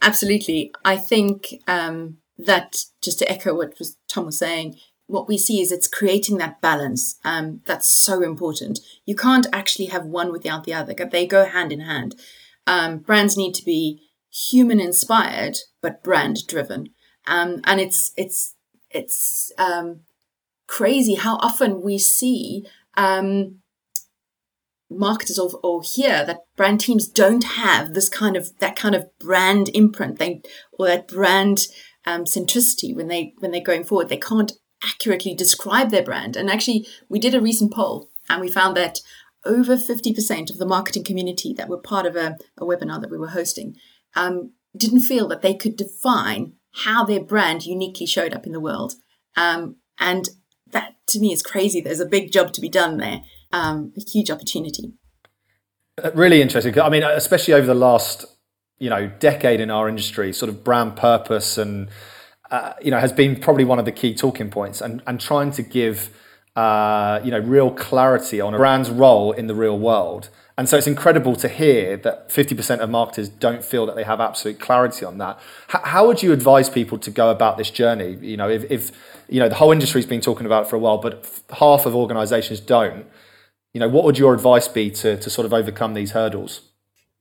Absolutely. 0.01 0.73
I 0.83 0.97
think 0.97 1.55
um, 1.67 2.17
that, 2.37 2.77
just 3.01 3.19
to 3.19 3.31
echo 3.31 3.55
what 3.55 3.79
was, 3.79 3.97
Tom 4.07 4.25
was 4.25 4.37
saying, 4.37 4.75
what 5.07 5.27
we 5.27 5.37
see 5.37 5.61
is 5.61 5.71
it's 5.71 5.87
creating 5.87 6.37
that 6.37 6.61
balance. 6.61 7.19
Um, 7.23 7.61
that's 7.65 7.87
so 7.87 8.21
important. 8.21 8.79
You 9.05 9.15
can't 9.15 9.47
actually 9.51 9.87
have 9.87 10.05
one 10.05 10.31
without 10.31 10.63
the 10.63 10.73
other. 10.73 10.93
They 10.93 11.27
go 11.27 11.45
hand 11.45 11.71
in 11.71 11.81
hand. 11.81 12.15
Um, 12.65 12.99
brands 12.99 13.37
need 13.37 13.53
to 13.55 13.65
be 13.65 14.01
human 14.31 14.79
inspired, 14.79 15.59
but 15.81 16.03
brand 16.03 16.47
driven. 16.47 16.89
Um, 17.27 17.61
and 17.65 17.79
it's 17.79 18.11
it's 18.17 18.55
it's 18.89 19.51
um, 19.57 20.01
crazy 20.67 21.15
how 21.15 21.37
often 21.37 21.81
we 21.81 21.97
see 21.97 22.65
um, 22.95 23.59
marketers 24.97 25.39
or, 25.39 25.59
or 25.63 25.81
hear 25.83 26.25
that 26.25 26.41
brand 26.55 26.79
teams 26.81 27.07
don't 27.07 27.43
have 27.43 27.93
this 27.93 28.09
kind 28.09 28.35
of 28.35 28.57
that 28.59 28.75
kind 28.75 28.95
of 28.95 29.07
brand 29.19 29.69
imprint 29.73 30.19
they 30.19 30.41
or 30.73 30.87
that 30.87 31.07
brand 31.07 31.59
um, 32.05 32.25
centricity 32.25 32.95
when 32.95 33.07
they 33.07 33.33
when 33.39 33.51
they're 33.51 33.61
going 33.61 33.83
forward. 33.83 34.09
They 34.09 34.17
can't 34.17 34.51
accurately 34.83 35.33
describe 35.33 35.91
their 35.91 36.03
brand. 36.03 36.35
And 36.35 36.49
actually, 36.49 36.87
we 37.09 37.19
did 37.19 37.35
a 37.35 37.41
recent 37.41 37.73
poll 37.73 38.09
and 38.29 38.41
we 38.41 38.49
found 38.49 38.75
that 38.77 38.99
over 39.45 39.75
50% 39.75 40.49
of 40.49 40.57
the 40.57 40.65
marketing 40.65 41.03
community 41.03 41.53
that 41.53 41.67
were 41.67 41.77
part 41.77 42.05
of 42.05 42.15
a, 42.15 42.37
a 42.57 42.65
webinar 42.65 43.01
that 43.01 43.11
we 43.11 43.17
were 43.17 43.29
hosting 43.29 43.75
um, 44.15 44.53
didn't 44.75 45.01
feel 45.01 45.27
that 45.27 45.41
they 45.41 45.53
could 45.53 45.75
define 45.75 46.53
how 46.85 47.03
their 47.03 47.23
brand 47.23 47.65
uniquely 47.65 48.05
showed 48.05 48.33
up 48.33 48.45
in 48.45 48.51
the 48.51 48.59
world. 48.59 48.95
Um, 49.35 49.77
and 49.99 50.29
that 50.71 50.95
to 51.07 51.19
me 51.19 51.31
is 51.31 51.41
crazy. 51.41 51.81
There's 51.81 51.99
a 51.99 52.05
big 52.05 52.31
job 52.31 52.53
to 52.53 52.61
be 52.61 52.69
done 52.69 52.97
there, 52.97 53.21
um, 53.53 53.93
a 53.95 54.01
huge 54.01 54.29
opportunity. 54.29 54.91
Uh, 56.03 56.11
really 56.13 56.41
interesting. 56.41 56.77
I 56.79 56.89
mean, 56.89 57.03
especially 57.03 57.53
over 57.53 57.67
the 57.67 57.75
last 57.75 58.25
you 58.79 58.89
know 58.89 59.07
decade 59.19 59.61
in 59.61 59.71
our 59.71 59.87
industry, 59.87 60.33
sort 60.33 60.49
of 60.49 60.63
brand 60.63 60.97
purpose 60.97 61.57
and 61.57 61.87
uh, 62.51 62.73
you 62.81 62.91
know 62.91 62.99
has 62.99 63.13
been 63.13 63.39
probably 63.39 63.63
one 63.63 63.79
of 63.79 63.85
the 63.85 63.91
key 63.91 64.13
talking 64.13 64.49
points, 64.49 64.81
and 64.81 65.01
and 65.07 65.21
trying 65.21 65.51
to 65.51 65.61
give 65.61 66.09
uh, 66.55 67.21
you 67.23 67.31
know 67.31 67.39
real 67.39 67.71
clarity 67.71 68.41
on 68.41 68.53
a 68.53 68.57
brand's 68.57 68.89
role 68.89 69.31
in 69.31 69.47
the 69.47 69.55
real 69.55 69.79
world. 69.79 70.29
And 70.55 70.69
so 70.69 70.77
it's 70.77 70.85
incredible 70.85 71.35
to 71.37 71.47
hear 71.47 71.97
that 71.97 72.29
50% 72.29 72.77
of 72.77 72.87
marketers 72.87 73.27
don't 73.27 73.65
feel 73.65 73.87
that 73.87 73.95
they 73.95 74.03
have 74.03 74.21
absolute 74.21 74.59
clarity 74.59 75.03
on 75.03 75.17
that. 75.17 75.39
H- 75.73 75.81
how 75.83 76.05
would 76.05 76.21
you 76.21 76.31
advise 76.31 76.69
people 76.69 76.99
to 76.99 77.09
go 77.09 77.31
about 77.31 77.57
this 77.57 77.71
journey? 77.71 78.19
You 78.21 78.37
know, 78.37 78.49
if, 78.49 78.69
if 78.69 78.91
you 79.27 79.39
know 79.39 79.49
the 79.49 79.55
whole 79.55 79.71
industry's 79.71 80.05
been 80.05 80.21
talking 80.21 80.45
about 80.45 80.65
it 80.65 80.69
for 80.69 80.75
a 80.75 80.79
while, 80.79 80.99
but 80.99 81.21
f- 81.23 81.41
half 81.57 81.87
of 81.87 81.95
organisations 81.95 82.59
don't. 82.59 83.07
You 83.73 83.79
know, 83.79 83.89
what 83.89 84.03
would 84.05 84.17
your 84.17 84.33
advice 84.33 84.67
be 84.67 84.89
to 84.91 85.17
to 85.17 85.29
sort 85.29 85.45
of 85.45 85.53
overcome 85.53 85.93
these 85.93 86.11
hurdles? 86.11 86.61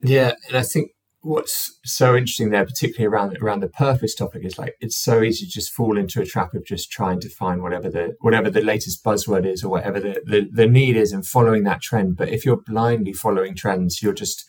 Yeah, 0.01 0.33
and 0.47 0.57
I 0.57 0.63
think 0.63 0.91
what's 1.21 1.79
so 1.85 2.15
interesting 2.15 2.49
there, 2.49 2.65
particularly 2.65 3.11
around 3.11 3.37
around 3.41 3.61
the 3.61 3.69
purpose 3.69 4.13
topic, 4.13 4.45
is 4.45 4.59
like 4.59 4.75
it's 4.79 4.97
so 4.97 5.23
easy 5.23 5.45
to 5.45 5.51
just 5.51 5.71
fall 5.71 5.97
into 5.97 6.21
a 6.21 6.25
trap 6.25 6.53
of 6.53 6.65
just 6.65 6.91
trying 6.91 7.19
to 7.21 7.29
find 7.29 7.61
whatever 7.61 7.89
the 7.89 8.15
whatever 8.21 8.49
the 8.49 8.61
latest 8.61 9.03
buzzword 9.03 9.45
is 9.45 9.63
or 9.63 9.69
whatever 9.69 9.99
the, 9.99 10.21
the, 10.25 10.47
the 10.51 10.67
need 10.67 10.95
is 10.95 11.11
and 11.11 11.25
following 11.25 11.63
that 11.63 11.81
trend. 11.81 12.17
But 12.17 12.29
if 12.29 12.45
you're 12.45 12.57
blindly 12.57 13.13
following 13.13 13.55
trends, 13.55 14.03
you're 14.03 14.13
just 14.13 14.45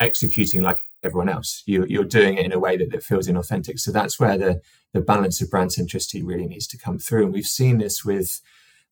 executing 0.00 0.62
like 0.62 0.80
everyone 1.02 1.28
else. 1.28 1.62
You, 1.66 1.84
you're 1.86 2.04
doing 2.04 2.38
it 2.38 2.46
in 2.46 2.52
a 2.52 2.58
way 2.58 2.76
that, 2.76 2.90
that 2.90 3.02
feels 3.02 3.28
inauthentic. 3.28 3.78
So 3.78 3.92
that's 3.92 4.18
where 4.18 4.38
the 4.38 4.60
the 4.92 5.00
balance 5.00 5.42
of 5.42 5.50
brand 5.50 5.70
centricity 5.70 6.22
really 6.24 6.46
needs 6.46 6.68
to 6.68 6.78
come 6.78 6.98
through. 6.98 7.24
And 7.24 7.32
we've 7.32 7.44
seen 7.44 7.78
this 7.78 8.04
with 8.04 8.40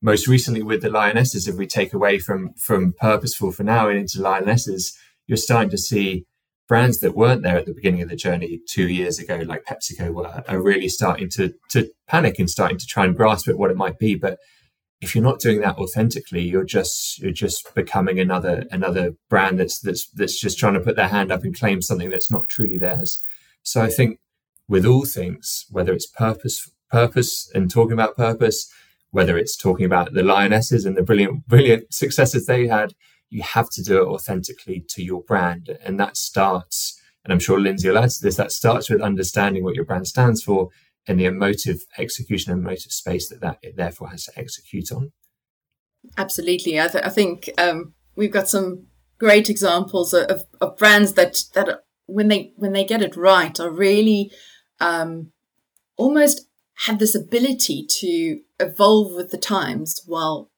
most 0.02 0.26
recently 0.26 0.62
with 0.62 0.82
the 0.82 0.90
lionesses. 0.90 1.48
If 1.48 1.56
we 1.56 1.66
take 1.66 1.94
away 1.94 2.18
from 2.18 2.52
from 2.54 2.92
purposeful 2.92 3.52
for 3.52 3.62
now 3.62 3.88
and 3.88 3.98
into 3.98 4.20
lionesses, 4.20 4.96
you're 5.26 5.36
starting 5.36 5.70
to 5.70 5.78
see 5.78 6.26
brands 6.68 7.00
that 7.00 7.16
weren't 7.16 7.42
there 7.42 7.56
at 7.56 7.66
the 7.66 7.74
beginning 7.74 8.02
of 8.02 8.08
the 8.08 8.16
journey 8.16 8.60
two 8.68 8.88
years 8.88 9.18
ago, 9.18 9.42
like 9.46 9.64
PepsiCo 9.64 10.12
were, 10.12 10.42
are 10.48 10.62
really 10.62 10.88
starting 10.88 11.28
to 11.30 11.54
to 11.70 11.90
panic 12.06 12.38
and 12.38 12.50
starting 12.50 12.78
to 12.78 12.86
try 12.86 13.04
and 13.04 13.16
grasp 13.16 13.48
at 13.48 13.58
what 13.58 13.70
it 13.70 13.76
might 13.76 13.98
be. 13.98 14.14
But 14.14 14.38
if 15.00 15.14
you're 15.14 15.24
not 15.24 15.40
doing 15.40 15.60
that 15.60 15.76
authentically, 15.76 16.42
you're 16.42 16.64
just 16.64 17.18
you're 17.20 17.32
just 17.32 17.74
becoming 17.74 18.18
another 18.18 18.64
another 18.70 19.14
brand 19.28 19.60
that's 19.60 19.80
that's 19.80 20.08
that's 20.10 20.40
just 20.40 20.58
trying 20.58 20.74
to 20.74 20.80
put 20.80 20.96
their 20.96 21.08
hand 21.08 21.30
up 21.30 21.44
and 21.44 21.58
claim 21.58 21.82
something 21.82 22.10
that's 22.10 22.30
not 22.30 22.48
truly 22.48 22.78
theirs. 22.78 23.20
So 23.62 23.82
I 23.82 23.88
think 23.88 24.18
with 24.68 24.86
all 24.86 25.04
things, 25.04 25.66
whether 25.70 25.92
it's 25.92 26.06
purpose 26.06 26.70
purpose 26.90 27.50
and 27.54 27.70
talking 27.70 27.92
about 27.92 28.16
purpose, 28.16 28.70
whether 29.12 29.38
it's 29.38 29.56
talking 29.56 29.86
about 29.86 30.12
the 30.12 30.22
lionesses 30.22 30.84
and 30.84 30.96
the 30.96 31.02
brilliant 31.02 31.46
brilliant 31.46 31.94
successes 31.94 32.46
they 32.46 32.66
had, 32.66 32.94
you 33.30 33.42
have 33.42 33.70
to 33.70 33.82
do 33.82 34.02
it 34.02 34.08
authentically 34.08 34.84
to 34.88 35.02
your 35.02 35.22
brand. 35.22 35.78
And 35.84 36.00
that 36.00 36.16
starts, 36.16 37.00
and 37.24 37.32
I'm 37.32 37.38
sure 37.38 37.60
Lindsay 37.60 37.88
will 37.88 37.98
add 37.98 38.10
to 38.10 38.22
this, 38.22 38.36
that 38.36 38.52
starts 38.52 38.90
with 38.90 39.00
understanding 39.00 39.62
what 39.62 39.74
your 39.74 39.84
brand 39.84 40.08
stands 40.08 40.42
for 40.42 40.68
and 41.06 41.18
the 41.18 41.26
emotive 41.26 41.80
execution 41.98 42.52
and 42.52 42.62
emotive 42.62 42.92
space 42.92 43.28
that 43.28 43.40
that 43.40 43.58
it 43.62 43.76
therefore 43.76 44.08
has 44.08 44.24
to 44.24 44.32
execute 44.36 44.90
on. 44.90 45.12
Absolutely. 46.16 46.80
I, 46.80 46.88
th- 46.88 47.04
I 47.04 47.08
think 47.08 47.50
um, 47.58 47.94
we've 48.16 48.32
got 48.32 48.48
some 48.48 48.86
great 49.18 49.48
examples 49.48 50.12
of, 50.12 50.42
of 50.60 50.76
brands 50.76 51.12
that, 51.12 51.44
that 51.54 51.84
when 52.06 52.28
they 52.28 52.52
when 52.56 52.72
they 52.72 52.84
get 52.84 53.02
it 53.02 53.16
right 53.16 53.58
are 53.60 53.70
really 53.70 54.32
um, 54.80 55.32
almost 55.96 56.48
have 56.74 56.98
this 56.98 57.14
ability 57.14 57.86
to 57.86 58.40
evolve 58.58 59.14
with 59.14 59.30
the 59.30 59.38
times 59.38 60.02
while 60.06 60.50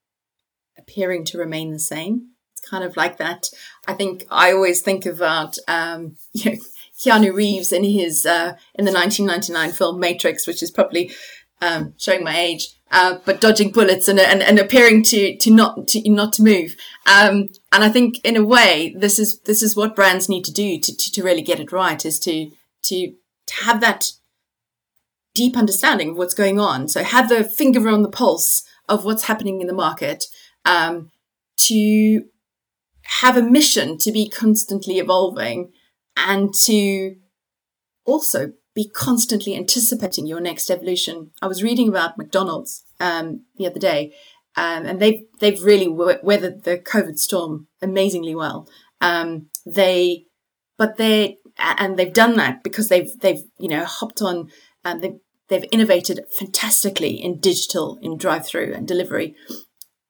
appearing 0.78 1.24
to 1.24 1.38
remain 1.38 1.72
the 1.72 1.78
same 1.78 2.30
It's 2.52 2.68
kind 2.68 2.84
of 2.84 2.96
like 2.96 3.18
that. 3.18 3.48
I 3.86 3.94
think 3.94 4.24
I 4.30 4.52
always 4.52 4.80
think 4.80 5.06
about 5.06 5.56
um, 5.68 6.16
you 6.32 6.52
know, 6.52 6.58
Keanu 6.98 7.34
Reeves 7.34 7.72
in 7.72 7.84
his 7.84 8.24
uh, 8.24 8.56
in 8.74 8.84
the 8.84 8.92
1999 8.92 9.72
film 9.72 10.00
Matrix, 10.00 10.46
which 10.46 10.62
is 10.62 10.70
probably 10.70 11.12
um, 11.60 11.94
showing 11.98 12.22
my 12.22 12.38
age, 12.38 12.68
uh, 12.90 13.18
but 13.24 13.40
dodging 13.40 13.72
bullets 13.72 14.08
and, 14.08 14.20
and, 14.20 14.42
and 14.42 14.58
appearing 14.58 15.02
to 15.02 15.36
to 15.36 15.50
not 15.50 15.88
to 15.88 16.08
not 16.08 16.32
to 16.34 16.42
move. 16.42 16.76
Um, 17.06 17.48
and 17.72 17.82
I 17.82 17.88
think 17.88 18.20
in 18.24 18.36
a 18.36 18.44
way, 18.44 18.94
this 18.96 19.18
is 19.18 19.40
this 19.40 19.62
is 19.62 19.76
what 19.76 19.96
brands 19.96 20.28
need 20.28 20.44
to 20.44 20.52
do 20.52 20.78
to, 20.78 20.96
to, 20.96 21.12
to 21.12 21.22
really 21.22 21.42
get 21.42 21.60
it 21.60 21.72
right 21.72 22.04
is 22.04 22.18
to 22.20 22.50
to 22.84 23.14
to 23.46 23.64
have 23.64 23.80
that 23.80 24.12
deep 25.34 25.56
understanding 25.56 26.10
of 26.10 26.16
what's 26.16 26.34
going 26.34 26.60
on. 26.60 26.88
So 26.88 27.02
have 27.02 27.28
the 27.28 27.44
finger 27.44 27.88
on 27.88 28.02
the 28.02 28.08
pulse 28.08 28.62
of 28.88 29.04
what's 29.04 29.24
happening 29.24 29.60
in 29.60 29.66
the 29.66 29.72
market. 29.72 30.24
Um, 30.64 31.10
to 31.56 32.24
have 33.02 33.36
a 33.36 33.42
mission 33.42 33.98
to 33.98 34.10
be 34.10 34.28
constantly 34.28 34.98
evolving 34.98 35.72
and 36.16 36.54
to 36.54 37.16
also 38.04 38.52
be 38.74 38.88
constantly 38.88 39.54
anticipating 39.54 40.26
your 40.26 40.40
next 40.40 40.70
evolution. 40.70 41.30
I 41.40 41.46
was 41.46 41.62
reading 41.62 41.88
about 41.88 42.18
McDonald's 42.18 42.84
um, 42.98 43.44
the 43.56 43.66
other 43.66 43.78
day, 43.78 44.14
um, 44.56 44.84
and 44.86 45.00
they've 45.00 45.22
they've 45.40 45.62
really 45.62 45.88
weathered 45.88 46.64
the 46.64 46.78
COVID 46.78 47.18
storm 47.18 47.68
amazingly 47.80 48.34
well. 48.34 48.68
Um, 49.00 49.46
they, 49.64 50.26
but 50.76 50.96
they 50.96 51.38
and 51.58 51.96
they've 51.96 52.12
done 52.12 52.36
that 52.36 52.64
because 52.64 52.88
they've 52.88 53.10
they've 53.20 53.44
you 53.58 53.68
know 53.68 53.84
hopped 53.84 54.22
on 54.22 54.50
and 54.84 55.02
they've 55.02 55.20
they've 55.48 55.64
innovated 55.70 56.24
fantastically 56.38 57.22
in 57.22 57.40
digital, 57.40 57.98
in 58.02 58.16
drive-through 58.16 58.72
and 58.74 58.86
delivery. 58.86 59.34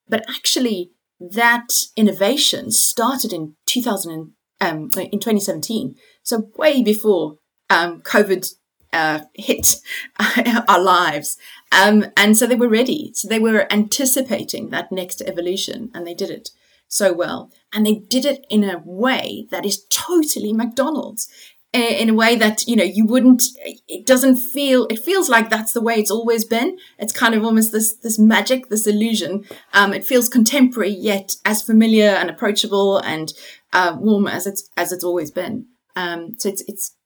But 0.08 0.24
actually, 0.28 0.92
that 1.20 1.68
innovation 1.96 2.70
started 2.70 3.32
in 3.32 3.54
2000 3.66 4.32
um, 4.60 4.90
in 4.96 5.20
2017, 5.20 5.96
so 6.22 6.50
way 6.56 6.82
before 6.82 7.36
um, 7.70 8.00
COVID 8.02 8.54
uh, 8.92 9.20
hit 9.34 9.76
our 10.68 10.80
lives. 10.80 11.36
Um, 11.72 12.06
and 12.16 12.36
so 12.36 12.46
they 12.46 12.54
were 12.54 12.68
ready. 12.68 13.10
So 13.14 13.28
they 13.28 13.40
were 13.40 13.70
anticipating 13.72 14.70
that 14.70 14.92
next 14.92 15.20
evolution, 15.22 15.90
and 15.92 16.06
they 16.06 16.14
did 16.14 16.30
it 16.30 16.50
so 16.88 17.12
well. 17.12 17.50
And 17.72 17.84
they 17.84 17.94
did 17.94 18.24
it 18.24 18.46
in 18.48 18.62
a 18.62 18.82
way 18.84 19.46
that 19.50 19.66
is 19.66 19.84
totally 19.90 20.52
McDonald's 20.52 21.28
in 21.74 22.08
a 22.08 22.14
way 22.14 22.36
that 22.36 22.66
you 22.66 22.76
know 22.76 22.84
you 22.84 23.04
wouldn't 23.04 23.42
it 23.88 24.06
doesn't 24.06 24.36
feel 24.36 24.86
it 24.86 24.98
feels 24.98 25.28
like 25.28 25.50
that's 25.50 25.72
the 25.72 25.80
way 25.80 25.94
it's 25.94 26.10
always 26.10 26.44
been. 26.44 26.78
It's 26.98 27.12
kind 27.12 27.34
of 27.34 27.44
almost 27.44 27.72
this 27.72 27.96
this 27.96 28.18
magic 28.18 28.68
this 28.68 28.86
illusion. 28.86 29.44
Um, 29.72 29.92
it 29.92 30.06
feels 30.06 30.28
contemporary 30.28 30.90
yet 30.90 31.36
as 31.44 31.62
familiar 31.62 32.08
and 32.08 32.30
approachable 32.30 32.98
and 32.98 33.32
uh, 33.72 33.96
warm 33.98 34.26
as 34.26 34.46
it's 34.46 34.70
as 34.76 34.92
it's 34.92 35.04
always 35.04 35.30
been. 35.30 35.66
Um, 35.96 36.34
so 36.38 36.48
it's 36.48 36.62
it's 36.68 36.96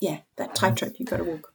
yeah 0.00 0.20
that 0.36 0.54
tightrope 0.54 0.94
you've 0.98 1.10
got 1.10 1.18
to 1.18 1.24
walk. 1.24 1.52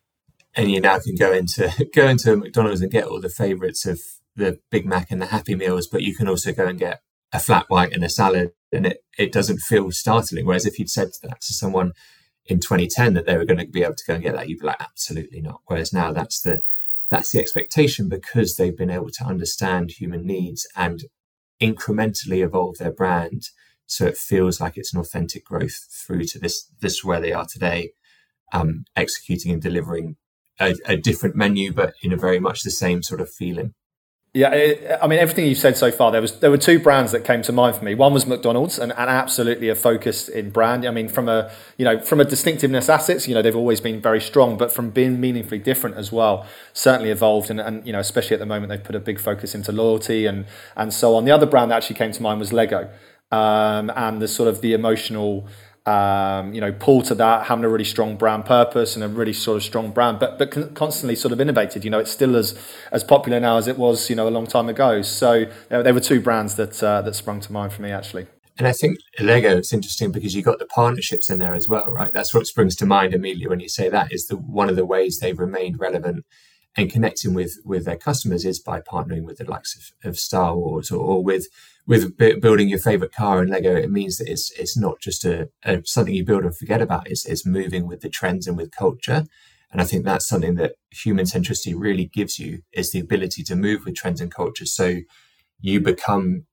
And 0.56 0.72
you 0.72 0.80
now 0.80 1.00
can 1.00 1.16
go 1.16 1.34
into 1.34 1.72
go 1.96 2.08
into 2.08 2.36
mcdonald's 2.38 2.82
and 2.82 2.92
get 2.92 3.06
all 3.06 3.20
the 3.20 3.30
favorites 3.30 3.86
of 3.86 4.00
the 4.36 4.60
big 4.70 4.86
mac 4.86 5.12
and 5.12 5.22
the 5.22 5.28
happy 5.28 5.56
meals 5.56 5.88
but 5.88 6.02
you 6.02 6.14
can 6.14 6.28
also 6.28 6.52
go 6.52 6.68
and 6.68 6.78
get 6.78 7.02
a 7.32 7.40
flat 7.40 7.66
white 7.70 7.94
and 7.94 8.04
a 8.04 8.10
salad 8.10 8.52
and 8.72 8.86
it, 8.88 9.04
it 9.18 9.32
doesn't 9.32 9.60
feel 9.60 9.92
startling. 9.92 10.46
Whereas 10.46 10.66
if 10.66 10.78
you'd 10.80 10.90
said 10.90 11.10
that 11.24 11.42
to 11.42 11.54
someone 11.54 11.94
in 12.46 12.60
2010 12.60 13.14
that 13.14 13.26
they 13.26 13.38
were 13.38 13.46
going 13.46 13.60
to 13.60 13.66
be 13.66 13.84
able 13.84 13.96
to 13.96 14.04
go 14.08 14.14
and 14.14 14.24
get 14.24 14.36
that, 14.36 14.48
you'd 14.48 14.60
be 14.60 14.66
like, 14.66 14.82
absolutely 14.82 15.42
not. 15.42 15.62
Whereas 15.66 15.92
now 15.92 16.12
that's 16.12 16.42
the 16.42 16.62
that's 17.10 17.32
the 17.32 17.40
expectation 17.40 18.10
because 18.10 18.56
they've 18.56 18.78
been 18.78 18.90
able 18.90 19.12
to 19.12 19.24
understand 19.24 19.92
human 19.92 20.26
needs 20.26 20.68
and 20.76 21.04
incrementally 21.62 22.44
evolve 22.44 22.78
their 22.78 22.92
brand 22.92 23.50
so 23.88 24.06
it 24.06 24.18
feels 24.18 24.60
like 24.60 24.78
it's 24.78 24.94
an 24.94 25.00
authentic 25.00 25.46
growth 25.46 25.88
through 26.06 26.24
to 26.24 26.40
this 26.40 26.70
this 26.82 27.04
where 27.04 27.22
they 27.22 27.32
are 27.32 27.46
today 27.46 27.92
um, 28.54 28.84
executing 28.96 29.52
and 29.52 29.62
delivering 29.62 30.16
a, 30.60 30.76
a 30.86 30.98
different 30.98 31.36
menu 31.36 31.72
but 31.72 31.94
in 32.02 32.12
a 32.12 32.18
very 32.18 32.40
much 32.40 32.64
the 32.64 32.72
same 32.72 33.02
sort 33.02 33.22
of 33.22 33.30
feeling 33.30 33.74
yeah, 34.36 34.98
I 35.02 35.08
mean 35.08 35.18
everything 35.18 35.48
you've 35.48 35.58
said 35.58 35.78
so 35.78 35.92
far. 35.92 36.12
There 36.12 36.20
was 36.20 36.42
there 36.42 36.52
were 36.52 36.58
two 36.58 36.78
brands 36.78 37.14
that 37.14 37.24
came 37.24 37.42
to 37.44 37.54
mind 37.54 37.78
for 37.78 37.86
me. 37.86 37.96
One 37.96 38.12
was 38.12 38.28
McDonald's, 38.28 38.78
and, 38.78 38.92
and 38.92 39.10
absolutely 39.10 39.70
a 39.70 39.76
focus 39.76 40.28
in 40.28 40.50
brand. 40.50 40.86
I 40.86 40.92
mean, 40.92 41.08
from 41.08 41.30
a 41.30 41.50
you 41.78 41.86
know 41.86 42.02
from 42.02 42.20
a 42.20 42.26
distinctiveness 42.26 42.90
assets, 42.90 43.30
you 43.30 43.34
know 43.34 43.42
they've 43.42 43.56
always 43.56 43.80
been 43.80 44.02
very 44.02 44.20
strong, 44.20 44.58
but 44.58 44.74
from 44.74 44.90
being 44.90 45.22
meaningfully 45.22 45.60
different 45.60 45.96
as 45.96 46.12
well, 46.12 46.46
certainly 46.74 47.12
evolved. 47.12 47.50
And, 47.50 47.62
and 47.62 47.88
you 47.88 47.94
know 47.94 48.00
especially 48.00 48.34
at 48.34 48.42
the 48.42 48.46
moment 48.46 48.72
they've 48.72 48.84
put 48.84 48.94
a 48.96 49.00
big 49.00 49.22
focus 49.22 49.56
into 49.56 49.72
loyalty 49.72 50.26
and 50.26 50.48
and 50.76 50.92
so 50.92 51.16
on. 51.16 51.24
The 51.24 51.32
other 51.32 51.46
brand 51.46 51.72
that 51.72 51.78
actually 51.78 51.96
came 51.96 52.12
to 52.12 52.22
mind 52.22 52.42
was 52.42 52.52
Lego, 52.52 52.90
um, 53.32 53.90
and 53.96 54.22
the 54.22 54.28
sort 54.28 54.50
of 54.50 54.60
the 54.60 54.74
emotional 54.74 55.48
um, 55.86 56.54
you 56.54 56.62
know, 56.62 56.72
pull 56.72 57.02
to 57.04 57.16
that, 57.16 57.46
having 57.46 57.64
a 57.64 57.70
really 57.70 57.84
strong 57.84 58.16
brand 58.16 58.46
purpose 58.46 58.96
and 58.96 59.04
a 59.04 59.08
really 59.08 59.34
sort 59.34 59.58
of 59.58 59.64
strong 59.64 59.92
brand, 59.92 60.20
but 60.20 60.40
but 60.40 60.74
constantly 60.74 61.16
sort 61.16 61.32
of 61.32 61.40
innovated. 61.40 61.84
You 61.84 61.92
know, 61.92 62.00
it's 62.00 62.12
still 62.12 62.36
as 62.36 62.58
as 62.92 63.04
popular 63.04 63.40
now 63.40 63.58
as 63.58 63.68
it 63.68 63.78
was, 63.78 64.10
you 64.10 64.16
know, 64.16 64.28
a 64.28 64.30
long 64.30 64.48
time 64.48 64.68
ago. 64.68 65.02
So 65.02 65.46
there 65.70 65.94
were 65.94 66.00
two 66.00 66.22
brands 66.22 66.56
that 66.56 66.82
uh, 66.82 67.02
that 67.04 67.16
sprung 67.16 67.40
to 67.42 67.52
mind 67.52 67.74
for 67.74 67.82
me 67.82 67.92
actually. 67.92 68.28
And 68.58 68.68
I 68.68 68.72
think 68.72 69.00
Lego 69.20 69.58
is 69.58 69.74
interesting 69.74 70.12
because 70.12 70.34
you 70.34 70.42
got 70.42 70.60
the 70.60 70.66
partnerships 70.66 71.30
in 71.30 71.40
there 71.40 71.54
as 71.54 71.68
well, 71.68 71.88
right? 71.88 72.14
That's 72.14 72.34
what 72.34 72.48
springs 72.48 72.76
to 72.78 72.86
mind 72.86 73.14
immediately 73.14 73.48
when 73.48 73.60
you 73.60 73.68
say 73.68 73.90
that 73.90 74.14
is 74.14 74.28
the 74.28 74.38
one 74.38 74.70
of 74.70 74.78
the 74.78 74.86
ways 74.86 75.20
they've 75.20 75.38
remained 75.38 75.80
relevant 75.80 76.26
and 76.78 76.92
connecting 76.92 77.34
with 77.34 77.60
with 77.64 77.86
their 77.86 77.98
customers 77.98 78.46
is 78.46 78.60
by 78.60 78.82
partnering 78.82 79.24
with 79.24 79.38
the 79.38 79.50
likes 79.50 79.76
of, 79.76 80.10
of 80.10 80.20
Star 80.20 80.56
Wars 80.56 80.92
or, 80.92 81.00
or 81.00 81.24
with 81.24 81.48
with 81.88 82.18
building 82.18 82.68
your 82.68 82.80
favorite 82.80 83.14
car 83.14 83.44
in 83.44 83.50
Lego, 83.50 83.76
it 83.76 83.92
means 83.92 84.18
that 84.18 84.30
it's 84.30 84.52
it's 84.60 84.76
not 84.76 85.00
just 85.00 85.24
a, 85.24 85.50
a, 85.64 85.82
something 85.86 86.14
you 86.14 86.26
build 86.26 86.44
and 86.44 86.58
forget 86.58 86.82
about. 86.82 87.10
It's 87.10 87.26
it's 87.26 87.46
moving 87.46 87.88
with 87.88 88.02
the 88.02 88.10
trends 88.10 88.48
and 88.48 88.58
with 88.58 88.72
culture. 88.72 89.26
And 89.72 89.82
I 89.82 89.86
think 89.86 90.06
that's 90.06 90.28
something 90.28 90.56
that 90.56 90.76
human 90.92 91.26
centricity 91.26 91.74
really 91.76 92.06
gives 92.06 92.40
you 92.40 92.62
is 92.72 92.92
the 92.92 93.00
ability 93.00 93.44
to 93.44 93.56
move 93.56 93.84
with 93.86 93.96
trends 93.96 94.22
and 94.22 94.34
culture. 94.34 94.66
So 94.66 95.02
you 95.60 95.82
become 95.82 96.46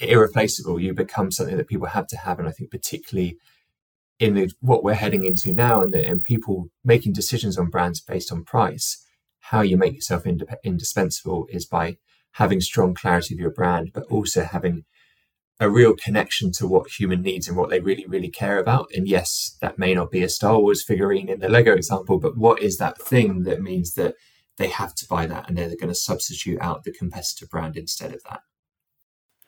irreplaceable. 0.00 0.80
You 0.80 0.92
become 0.92 1.30
something 1.30 1.56
that 1.56 1.68
people 1.68 1.88
have 1.88 2.06
to 2.08 2.16
have. 2.16 2.38
And 2.38 2.48
I 2.48 2.52
think 2.52 2.70
particularly 2.70 3.36
in 4.18 4.34
the, 4.34 4.50
what 4.60 4.82
we're 4.82 4.94
heading 4.94 5.24
into 5.24 5.52
now 5.52 5.82
and, 5.82 5.92
the, 5.92 6.06
and 6.06 6.22
people 6.22 6.68
making 6.84 7.12
decisions 7.12 7.58
on 7.58 7.70
brands 7.70 8.00
based 8.00 8.32
on 8.32 8.44
price, 8.44 9.04
how 9.52 9.60
you 9.60 9.76
make 9.76 9.94
yourself 9.94 10.24
indispensable 10.64 11.46
is 11.50 11.66
by 11.66 11.98
having 12.32 12.58
strong 12.58 12.94
clarity 12.94 13.34
of 13.34 13.38
your 13.38 13.50
brand, 13.50 13.90
but 13.92 14.04
also 14.04 14.44
having 14.44 14.84
a 15.60 15.68
real 15.68 15.94
connection 15.94 16.50
to 16.50 16.66
what 16.66 16.98
human 16.98 17.20
needs 17.20 17.46
and 17.46 17.56
what 17.56 17.68
they 17.68 17.78
really, 17.78 18.06
really 18.06 18.30
care 18.30 18.58
about. 18.58 18.90
And 18.94 19.06
yes, 19.06 19.58
that 19.60 19.78
may 19.78 19.92
not 19.92 20.10
be 20.10 20.22
a 20.22 20.28
Star 20.30 20.58
Wars 20.58 20.82
figurine 20.82 21.28
in 21.28 21.40
the 21.40 21.50
Lego 21.50 21.74
example, 21.74 22.18
but 22.18 22.38
what 22.38 22.62
is 22.62 22.78
that 22.78 22.98
thing 22.98 23.42
that 23.42 23.60
means 23.60 23.92
that 23.92 24.14
they 24.56 24.68
have 24.68 24.94
to 24.94 25.06
buy 25.06 25.26
that 25.26 25.48
and 25.48 25.58
they're 25.58 25.68
going 25.68 25.88
to 25.88 25.94
substitute 25.94 26.58
out 26.62 26.84
the 26.84 26.90
competitor 26.90 27.46
brand 27.46 27.76
instead 27.76 28.14
of 28.14 28.22
that? 28.24 28.40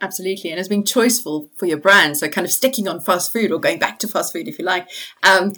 Absolutely. 0.02 0.50
And 0.50 0.60
as 0.60 0.68
being 0.68 0.84
choiceful 0.84 1.48
for 1.56 1.64
your 1.64 1.78
brand, 1.78 2.18
so 2.18 2.28
kind 2.28 2.44
of 2.44 2.52
sticking 2.52 2.86
on 2.88 3.00
fast 3.00 3.32
food 3.32 3.50
or 3.50 3.58
going 3.58 3.78
back 3.78 3.98
to 4.00 4.08
fast 4.08 4.34
food 4.34 4.48
if 4.48 4.58
you 4.58 4.66
like, 4.66 4.86
um, 5.22 5.54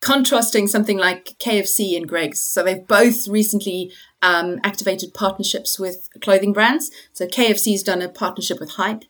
contrasting 0.00 0.66
something 0.66 0.98
like 0.98 1.36
KFC 1.38 1.96
and 1.96 2.08
Greggs. 2.08 2.40
So 2.40 2.62
they've 2.62 2.86
both 2.86 3.28
recently 3.28 3.92
um, 4.22 4.58
activated 4.62 5.14
partnerships 5.14 5.78
with 5.78 6.08
clothing 6.20 6.52
brands. 6.52 6.90
So 7.12 7.26
KFC's 7.26 7.82
done 7.82 8.02
a 8.02 8.08
partnership 8.08 8.60
with 8.60 8.70
Hype, 8.72 9.04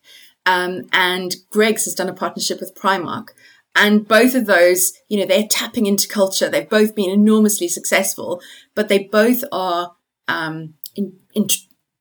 um, 0.44 0.82
and 0.92 1.34
Greggs 1.50 1.84
has 1.84 1.94
done 1.94 2.08
a 2.08 2.14
partnership 2.14 2.60
with 2.60 2.74
Primark. 2.74 3.28
And 3.74 4.08
both 4.08 4.34
of 4.34 4.46
those, 4.46 4.92
you 5.08 5.18
know, 5.18 5.26
they're 5.26 5.46
tapping 5.46 5.84
into 5.84 6.08
culture. 6.08 6.48
They've 6.48 6.68
both 6.68 6.94
been 6.94 7.10
enormously 7.10 7.68
successful, 7.68 8.40
but 8.74 8.88
they 8.88 9.04
both 9.04 9.44
are 9.52 9.96
um, 10.28 10.74
in, 10.94 11.18
in 11.34 11.48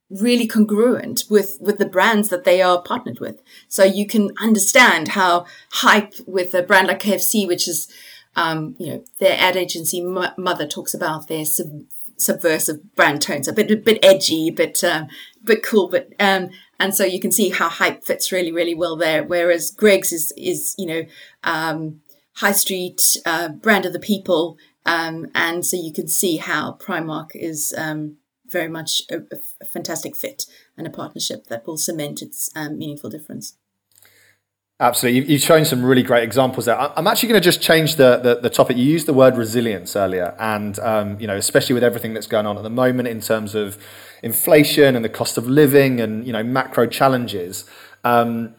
really 0.10 0.48
congruent 0.48 1.24
with 1.30 1.58
with 1.60 1.78
the 1.80 1.86
brands 1.86 2.30
that 2.30 2.44
they 2.44 2.62
are 2.62 2.82
partnered 2.82 3.20
with. 3.20 3.42
So 3.68 3.84
you 3.84 4.08
can 4.08 4.32
understand 4.40 5.10
how 5.10 5.46
hype 5.72 6.14
with 6.26 6.54
a 6.54 6.64
brand 6.64 6.88
like 6.88 7.02
KFC, 7.02 7.48
which 7.48 7.68
is 7.68 7.92
um, 8.36 8.76
you 8.78 8.88
know, 8.88 9.04
their 9.20 9.38
ad 9.40 9.56
agency 9.56 10.02
mother 10.02 10.68
talks 10.68 10.94
about 10.94 11.28
their 11.28 11.46
sub- 11.46 11.86
subversive 12.18 12.96
brand 12.96 13.22
tones, 13.22 13.48
a 13.48 13.54
bit, 13.54 13.72
a 13.72 13.76
bit 13.76 14.04
edgy, 14.04 14.50
but, 14.50 14.84
um, 14.84 15.08
bit 15.44 15.64
cool, 15.64 15.90
but, 15.90 16.10
um, 16.20 16.50
and 16.80 16.94
so 16.94 17.04
you 17.04 17.20
can 17.20 17.32
see 17.32 17.50
how 17.50 17.70
hype 17.70 18.04
fits 18.04 18.32
really, 18.32 18.52
really 18.52 18.76
well 18.76 18.96
there. 18.96 19.24
Whereas 19.24 19.72
Greggs 19.72 20.12
is, 20.12 20.34
is, 20.38 20.76
you 20.78 20.86
know, 20.86 21.04
um, 21.44 22.02
high 22.36 22.52
street, 22.52 23.02
uh, 23.26 23.50
brand 23.50 23.86
of 23.86 23.94
the 23.94 24.00
people. 24.00 24.58
Um, 24.86 25.28
and 25.34 25.66
so 25.66 25.78
you 25.78 25.94
can 25.94 26.08
see 26.08 26.38
how 26.38 26.74
Primark 26.74 27.32
is, 27.34 27.74
um, 27.78 28.18
very 28.48 28.68
much 28.68 29.02
a, 29.10 29.22
a, 29.32 29.66
fantastic 29.66 30.16
fit 30.16 30.46
and 30.78 30.86
a 30.86 30.92
partnership 30.92 31.48
that 31.48 31.66
will 31.66 31.78
cement 31.78 32.22
its 32.22 32.50
um, 32.56 32.78
meaningful 32.78 33.10
difference. 33.10 33.58
Absolutely. 34.78 35.32
You've 35.32 35.42
shown 35.42 35.64
some 35.64 35.86
really 35.86 36.04
great 36.04 36.24
examples 36.24 36.66
there. 36.66 36.78
I'm 36.78 37.08
actually 37.08 37.30
going 37.30 37.42
to 37.42 37.46
just 37.46 37.62
change 37.62 37.96
the, 37.96 38.18
the, 38.18 38.36
the 38.42 38.50
topic. 38.50 38.76
You 38.76 38.84
used 38.84 39.06
the 39.06 39.14
word 39.14 39.38
resilience 39.38 39.96
earlier, 39.96 40.36
and 40.38 40.78
um, 40.80 41.18
you 41.18 41.28
know, 41.28 41.38
especially 41.38 41.76
with 41.76 41.84
everything 41.84 42.14
that's 42.14 42.28
going 42.28 42.46
on 42.46 42.58
at 42.58 42.64
the 42.64 42.70
moment 42.70 43.08
in 43.08 43.22
terms 43.22 43.56
of 43.56 43.78
inflation 44.22 44.98
and 44.98 45.06
the 45.06 45.10
cost 45.10 45.38
of 45.38 45.48
living 45.48 46.02
and 46.02 46.28
you 46.28 46.34
know 46.34 46.44
macro 46.44 46.88
challenges. 46.88 47.64
Um, 48.04 48.54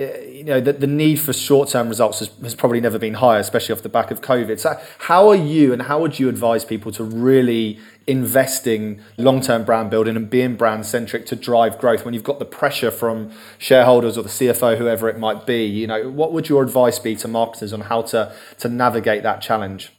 Uh, 0.00 0.18
you 0.20 0.44
know, 0.44 0.60
the, 0.60 0.72
the 0.72 0.86
need 0.86 1.16
for 1.16 1.34
short 1.34 1.68
term 1.68 1.88
results 1.88 2.20
has, 2.20 2.30
has 2.42 2.54
probably 2.54 2.80
never 2.80 2.98
been 2.98 3.14
higher, 3.14 3.38
especially 3.38 3.74
off 3.74 3.82
the 3.82 3.88
back 3.88 4.10
of 4.10 4.22
COVID. 4.22 4.58
So, 4.58 4.80
how 4.98 5.28
are 5.28 5.36
you 5.36 5.74
and 5.74 5.82
how 5.82 6.00
would 6.00 6.18
you 6.18 6.30
advise 6.30 6.64
people 6.64 6.90
to 6.92 7.04
really 7.04 7.78
investing 8.06 9.00
long 9.18 9.42
term 9.42 9.64
brand 9.64 9.90
building 9.90 10.16
and 10.16 10.30
being 10.30 10.56
brand 10.56 10.86
centric 10.86 11.26
to 11.26 11.36
drive 11.36 11.78
growth 11.78 12.06
when 12.06 12.14
you've 12.14 12.24
got 12.24 12.38
the 12.38 12.46
pressure 12.46 12.90
from 12.90 13.30
shareholders 13.58 14.16
or 14.16 14.22
the 14.22 14.30
CFO, 14.30 14.78
whoever 14.78 15.08
it 15.10 15.18
might 15.18 15.46
be? 15.46 15.66
You 15.66 15.86
know, 15.86 16.08
what 16.08 16.32
would 16.32 16.48
your 16.48 16.62
advice 16.62 16.98
be 16.98 17.14
to 17.16 17.28
marketers 17.28 17.74
on 17.74 17.82
how 17.82 18.00
to, 18.02 18.34
to 18.60 18.68
navigate 18.70 19.22
that 19.24 19.42
challenge? 19.42 19.92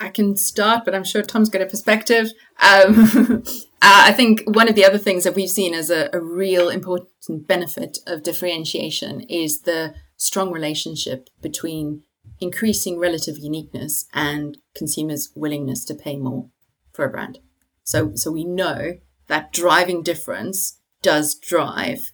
I 0.00 0.08
can 0.08 0.36
start, 0.36 0.84
but 0.84 0.94
I'm 0.94 1.04
sure 1.04 1.22
Tom's 1.22 1.48
got 1.48 1.62
a 1.62 1.66
perspective. 1.66 2.32
Um, 2.60 3.12
uh, 3.46 3.62
I 3.80 4.12
think 4.12 4.42
one 4.46 4.68
of 4.68 4.74
the 4.74 4.84
other 4.84 4.98
things 4.98 5.24
that 5.24 5.34
we've 5.34 5.48
seen 5.48 5.72
as 5.74 5.90
a, 5.90 6.10
a 6.12 6.20
real 6.20 6.68
important 6.68 7.08
benefit 7.46 7.98
of 8.06 8.22
differentiation 8.22 9.20
is 9.22 9.62
the 9.62 9.94
strong 10.16 10.50
relationship 10.50 11.28
between 11.40 12.02
increasing 12.40 12.98
relative 12.98 13.38
uniqueness 13.38 14.06
and 14.12 14.58
consumers' 14.74 15.30
willingness 15.34 15.84
to 15.84 15.94
pay 15.94 16.16
more 16.16 16.48
for 16.92 17.04
a 17.04 17.10
brand. 17.10 17.38
So, 17.84 18.14
so 18.14 18.32
we 18.32 18.44
know 18.44 18.94
that 19.28 19.52
driving 19.52 20.02
difference 20.02 20.80
does 21.02 21.34
drive 21.34 22.12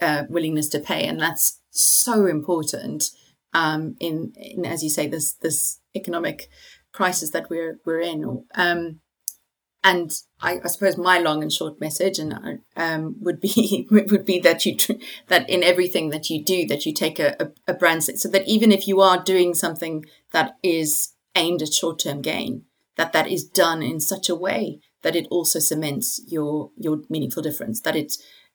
uh, 0.00 0.24
willingness 0.28 0.68
to 0.70 0.80
pay, 0.80 1.06
and 1.06 1.20
that's 1.20 1.60
so 1.70 2.26
important 2.26 3.10
um, 3.54 3.96
in, 4.00 4.32
in, 4.36 4.64
as 4.64 4.82
you 4.82 4.90
say, 4.90 5.06
this 5.06 5.34
this 5.34 5.80
economic 5.94 6.48
crisis 6.92 7.30
that 7.30 7.50
we're 7.50 7.78
we're 7.84 8.00
in. 8.00 8.44
Um, 8.54 9.00
and 9.84 10.12
I, 10.40 10.60
I, 10.62 10.68
suppose 10.68 10.96
my 10.96 11.18
long 11.18 11.42
and 11.42 11.52
short 11.52 11.80
message 11.80 12.20
and 12.20 12.60
um, 12.76 13.16
would 13.20 13.40
be 13.40 13.88
would 13.90 14.24
be 14.24 14.38
that 14.40 14.64
you 14.64 14.76
that 15.28 15.48
in 15.50 15.62
everything 15.62 16.10
that 16.10 16.30
you 16.30 16.44
do 16.44 16.66
that 16.66 16.86
you 16.86 16.92
take 16.94 17.18
a, 17.18 17.36
a, 17.40 17.72
a 17.72 17.74
brand 17.74 18.04
so 18.04 18.28
that 18.28 18.46
even 18.46 18.70
if 18.70 18.86
you 18.86 19.00
are 19.00 19.22
doing 19.22 19.54
something 19.54 20.04
that 20.30 20.56
is 20.62 21.14
aimed 21.34 21.62
at 21.62 21.72
short 21.72 21.98
term 21.98 22.22
gain, 22.22 22.64
that 22.96 23.12
that 23.12 23.28
is 23.28 23.44
done 23.44 23.82
in 23.82 24.00
such 24.00 24.28
a 24.28 24.34
way 24.34 24.80
that 25.02 25.16
it 25.16 25.26
also 25.30 25.58
cements 25.58 26.20
your 26.26 26.70
your 26.76 27.00
meaningful 27.08 27.42
difference, 27.42 27.80
that 27.80 27.96
it 27.96 28.14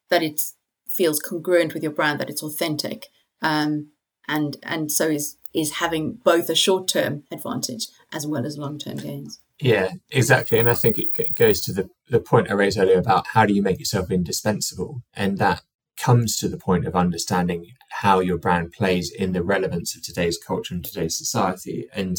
that 0.09 0.23
it 0.23 0.41
feels 0.89 1.19
congruent 1.19 1.73
with 1.73 1.83
your 1.83 1.91
brand, 1.91 2.19
that 2.19 2.29
it's 2.29 2.43
authentic, 2.43 3.07
um, 3.41 3.91
and 4.27 4.57
and 4.63 4.91
so 4.91 5.07
is 5.07 5.36
is 5.57 5.73
having 5.73 6.13
both 6.23 6.49
a 6.49 6.55
short 6.55 6.87
term 6.87 7.23
advantage 7.31 7.87
as 8.13 8.27
well 8.27 8.45
as 8.45 8.57
long 8.57 8.77
term 8.77 8.97
gains. 8.97 9.39
Yeah, 9.59 9.89
exactly. 10.11 10.59
And 10.59 10.69
I 10.69 10.75
think 10.75 10.99
it 10.99 11.35
goes 11.35 11.61
to 11.61 11.73
the, 11.73 11.89
the 12.09 12.19
point 12.19 12.51
I 12.51 12.53
raised 12.53 12.77
earlier 12.77 12.99
about 12.99 13.27
how 13.33 13.45
do 13.47 13.55
you 13.55 13.63
make 13.63 13.79
yourself 13.79 14.11
indispensable? 14.11 15.01
And 15.15 15.39
that 15.39 15.63
comes 15.97 16.37
to 16.37 16.47
the 16.47 16.59
point 16.59 16.85
of 16.85 16.95
understanding 16.95 17.71
how 17.89 18.19
your 18.19 18.37
brand 18.37 18.71
plays 18.71 19.11
in 19.11 19.31
the 19.31 19.41
relevance 19.41 19.95
of 19.95 20.03
today's 20.03 20.37
culture 20.37 20.75
and 20.75 20.85
today's 20.85 21.17
society. 21.17 21.87
And 21.91 22.17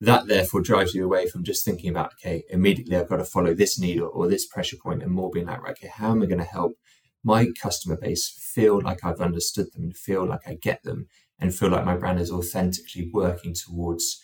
that 0.00 0.28
therefore 0.28 0.60
drives 0.60 0.94
you 0.94 1.04
away 1.04 1.26
from 1.26 1.42
just 1.42 1.64
thinking 1.64 1.90
about, 1.90 2.12
okay, 2.14 2.44
immediately 2.48 2.96
I've 2.96 3.08
got 3.08 3.16
to 3.16 3.24
follow 3.24 3.54
this 3.54 3.76
needle 3.76 4.08
or, 4.14 4.28
this 4.28 4.46
pressure 4.46 4.76
point 4.80 5.02
and 5.02 5.10
more 5.10 5.30
being 5.30 5.46
like, 5.46 5.68
okay, 5.68 5.90
how 5.92 6.12
am 6.12 6.22
I 6.22 6.26
going 6.26 6.38
to 6.38 6.44
help 6.44 6.74
my 7.24 7.48
customer 7.60 7.96
base 7.96 8.28
feel 8.54 8.80
like 8.80 9.04
I've 9.04 9.20
understood 9.20 9.72
them 9.72 9.82
and 9.82 9.96
feel 9.96 10.24
like 10.26 10.46
I 10.46 10.54
get 10.54 10.82
them 10.84 11.08
and 11.42 11.52
feel 11.52 11.70
like 11.70 11.84
my 11.84 11.96
brand 11.96 12.20
is 12.20 12.30
authentically 12.30 13.10
working 13.12 13.52
towards 13.52 14.22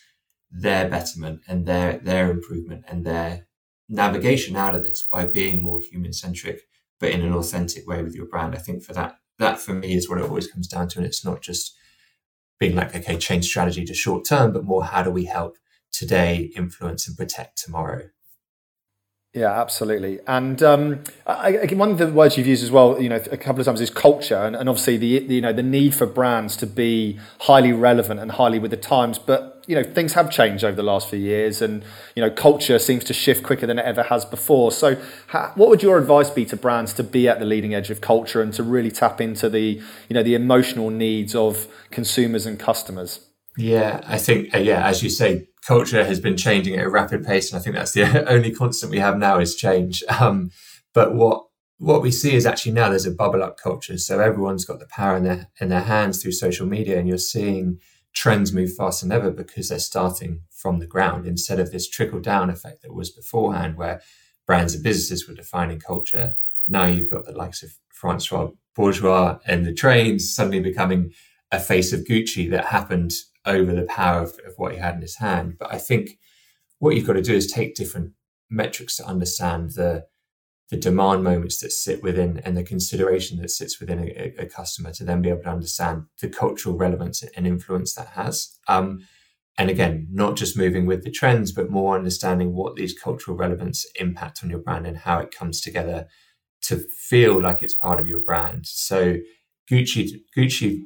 their 0.49 0.89
betterment 0.89 1.41
and 1.47 1.65
their 1.65 1.97
their 1.99 2.31
improvement 2.31 2.85
and 2.87 3.05
their 3.05 3.45
navigation 3.89 4.55
out 4.55 4.73
of 4.73 4.83
this 4.83 5.03
by 5.03 5.25
being 5.25 5.61
more 5.61 5.79
human 5.79 6.13
centric 6.13 6.61
but 6.99 7.11
in 7.11 7.21
an 7.21 7.33
authentic 7.33 7.87
way 7.87 8.03
with 8.03 8.15
your 8.15 8.25
brand. 8.25 8.55
I 8.55 8.57
think 8.57 8.83
for 8.83 8.93
that 8.93 9.17
that 9.37 9.59
for 9.59 9.73
me 9.73 9.93
is 9.93 10.09
what 10.09 10.19
it 10.19 10.25
always 10.25 10.47
comes 10.47 10.67
down 10.67 10.87
to 10.89 10.97
and 10.97 11.05
it's 11.05 11.25
not 11.25 11.41
just 11.41 11.75
being 12.59 12.75
like 12.75 12.95
okay 12.95 13.17
change 13.17 13.45
strategy 13.45 13.85
to 13.85 13.93
short 13.93 14.25
term 14.25 14.53
but 14.53 14.63
more 14.63 14.85
how 14.85 15.03
do 15.03 15.11
we 15.11 15.25
help 15.25 15.57
today 15.91 16.51
influence 16.55 17.07
and 17.07 17.17
protect 17.17 17.57
tomorrow 17.57 18.03
Yeah, 19.33 19.61
absolutely. 19.61 20.19
And 20.25 20.61
um, 20.63 21.03
I, 21.27 21.59
I, 21.59 21.73
one 21.75 21.91
of 21.91 21.99
the 21.99 22.07
words 22.07 22.35
you've 22.35 22.47
used 22.47 22.63
as 22.63 22.71
well, 22.71 22.99
you 22.99 23.09
know, 23.09 23.21
a 23.31 23.37
couple 23.37 23.59
of 23.59 23.67
times 23.67 23.79
is 23.79 23.91
culture, 23.91 24.35
and, 24.35 24.55
and 24.55 24.67
obviously 24.67 24.97
the, 24.97 25.19
the, 25.19 25.35
you 25.35 25.41
know 25.41 25.53
the 25.53 25.61
need 25.61 25.93
for 25.93 26.07
brands 26.07 26.57
to 26.57 26.65
be 26.65 27.19
highly 27.41 27.71
relevant 27.71 28.19
and 28.19 28.31
highly 28.31 28.57
with 28.57 28.71
the 28.71 28.77
times. 28.77 29.19
But 29.19 29.63
you 29.67 29.75
know 29.75 29.83
things 29.83 30.13
have 30.13 30.31
changed 30.31 30.63
over 30.63 30.75
the 30.75 30.83
last 30.83 31.11
few 31.11 31.19
years, 31.19 31.61
and 31.61 31.83
you 32.15 32.23
know 32.23 32.31
culture 32.31 32.79
seems 32.79 33.03
to 33.03 33.13
shift 33.13 33.43
quicker 33.43 33.67
than 33.67 33.77
it 33.77 33.85
ever 33.85 34.01
has 34.01 34.25
before. 34.25 34.71
So, 34.71 34.99
how, 35.27 35.51
what 35.53 35.69
would 35.69 35.83
your 35.83 35.99
advice 35.99 36.31
be 36.31 36.43
to 36.45 36.57
brands 36.57 36.91
to 36.93 37.03
be 37.03 37.27
at 37.27 37.37
the 37.37 37.45
leading 37.45 37.75
edge 37.75 37.91
of 37.91 38.01
culture 38.01 38.41
and 38.41 38.51
to 38.53 38.63
really 38.63 38.89
tap 38.89 39.21
into 39.21 39.47
the 39.47 39.79
you 40.09 40.13
know 40.15 40.23
the 40.23 40.33
emotional 40.33 40.89
needs 40.89 41.35
of 41.35 41.67
consumers 41.91 42.47
and 42.47 42.59
customers? 42.59 43.27
Yeah, 43.57 44.01
I 44.07 44.17
think 44.17 44.55
uh, 44.55 44.57
yeah, 44.57 44.87
as 44.87 45.03
you 45.03 45.11
say, 45.11 45.49
culture 45.69 46.03
has 46.03 46.19
been 46.19 46.35
changing 46.35 46.75
at 46.75 46.85
a 46.85 46.89
rapid 46.89 47.23
pace, 47.23 47.51
and 47.51 47.59
I 47.59 47.63
think 47.63 47.75
that's 47.75 47.91
the 47.91 48.27
only 48.35 48.51
constant 48.51 48.91
we 48.91 48.97
have 48.97 49.19
now 49.19 49.37
is 49.37 49.55
change. 49.55 50.03
Um, 50.19 50.49
but 50.95 51.13
what 51.13 51.45
what 51.77 52.01
we 52.01 52.11
see 52.11 52.33
is 52.33 52.47
actually 52.47 52.71
now 52.71 52.89
there's 52.89 53.05
a 53.05 53.11
bubble 53.11 53.43
up 53.43 53.59
culture, 53.59 53.99
so 53.99 54.19
everyone's 54.19 54.65
got 54.65 54.79
the 54.79 54.87
power 54.87 55.15
in 55.15 55.23
their 55.25 55.47
in 55.61 55.69
their 55.69 55.87
hands 55.95 56.23
through 56.23 56.31
social 56.31 56.65
media, 56.65 56.97
and 56.97 57.07
you're 57.07 57.19
seeing 57.35 57.77
trends 58.15 58.51
move 58.51 58.73
faster 58.73 59.05
than 59.05 59.15
ever 59.15 59.29
because 59.29 59.69
they're 59.69 59.77
starting 59.93 60.41
from 60.49 60.79
the 60.79 60.87
ground 60.87 61.27
instead 61.27 61.59
of 61.59 61.71
this 61.71 61.87
trickle 61.87 62.19
down 62.19 62.49
effect 62.49 62.81
that 62.81 62.95
was 62.95 63.11
beforehand, 63.11 63.77
where 63.77 64.01
brands 64.47 64.73
and 64.73 64.83
businesses 64.83 65.27
were 65.27 65.35
defining 65.35 65.79
culture. 65.79 66.33
Now 66.67 66.85
you've 66.85 67.11
got 67.11 67.25
the 67.25 67.31
likes 67.43 67.61
of 67.61 67.69
Francis 67.93 68.33
Bourgeois 68.75 69.37
and 69.45 69.67
the 69.67 69.73
trains 69.73 70.33
suddenly 70.33 70.61
becoming 70.61 71.11
a 71.51 71.59
face 71.59 71.93
of 71.93 72.05
Gucci 72.05 72.49
that 72.49 72.65
happened 72.65 73.11
over 73.45 73.73
the 73.73 73.85
power 73.85 74.21
of, 74.21 74.39
of 74.45 74.53
what 74.57 74.73
he 74.73 74.79
had 74.79 74.95
in 74.95 75.01
his 75.01 75.17
hand. 75.17 75.55
But 75.59 75.73
I 75.73 75.77
think 75.77 76.19
what 76.79 76.95
you've 76.95 77.07
got 77.07 77.13
to 77.13 77.21
do 77.21 77.33
is 77.33 77.51
take 77.51 77.75
different 77.75 78.13
metrics 78.49 78.97
to 78.97 79.05
understand 79.05 79.71
the 79.71 80.05
the 80.69 80.77
demand 80.77 81.23
moments 81.23 81.59
that 81.59 81.71
sit 81.71 82.03
within 82.03 82.39
and 82.45 82.55
the 82.55 82.63
consideration 82.63 83.41
that 83.41 83.49
sits 83.49 83.79
within 83.79 83.99
a, 83.99 84.33
a, 84.37 84.45
customer 84.45 84.91
to 84.91 85.03
then 85.03 85.19
be 85.19 85.29
able 85.29 85.41
to 85.41 85.49
understand 85.49 86.03
the 86.21 86.29
cultural 86.29 86.77
relevance 86.77 87.23
and 87.35 87.47
influence 87.47 87.95
that 87.95 88.09
has. 88.09 88.59
Um, 88.67 88.99
and 89.57 89.69
again, 89.69 90.07
not 90.11 90.35
just 90.35 90.55
moving 90.55 90.85
with 90.85 91.03
the 91.03 91.11
trends, 91.11 91.51
but 91.51 91.71
more 91.71 91.97
understanding 91.97 92.53
what 92.53 92.75
these 92.75 92.97
cultural 92.97 93.35
relevance 93.35 93.85
impact 93.99 94.41
on 94.43 94.49
your 94.51 94.59
brand 94.59 94.85
and 94.85 94.97
how 94.97 95.17
it 95.17 95.31
comes 95.31 95.59
together 95.59 96.07
to 96.61 96.77
feel 96.77 97.41
like 97.41 97.63
it's 97.63 97.73
part 97.73 97.99
of 97.99 98.07
your 98.07 98.19
brand. 98.19 98.67
So 98.67 99.17
Gucci, 99.69 100.21
Gucci 100.37 100.83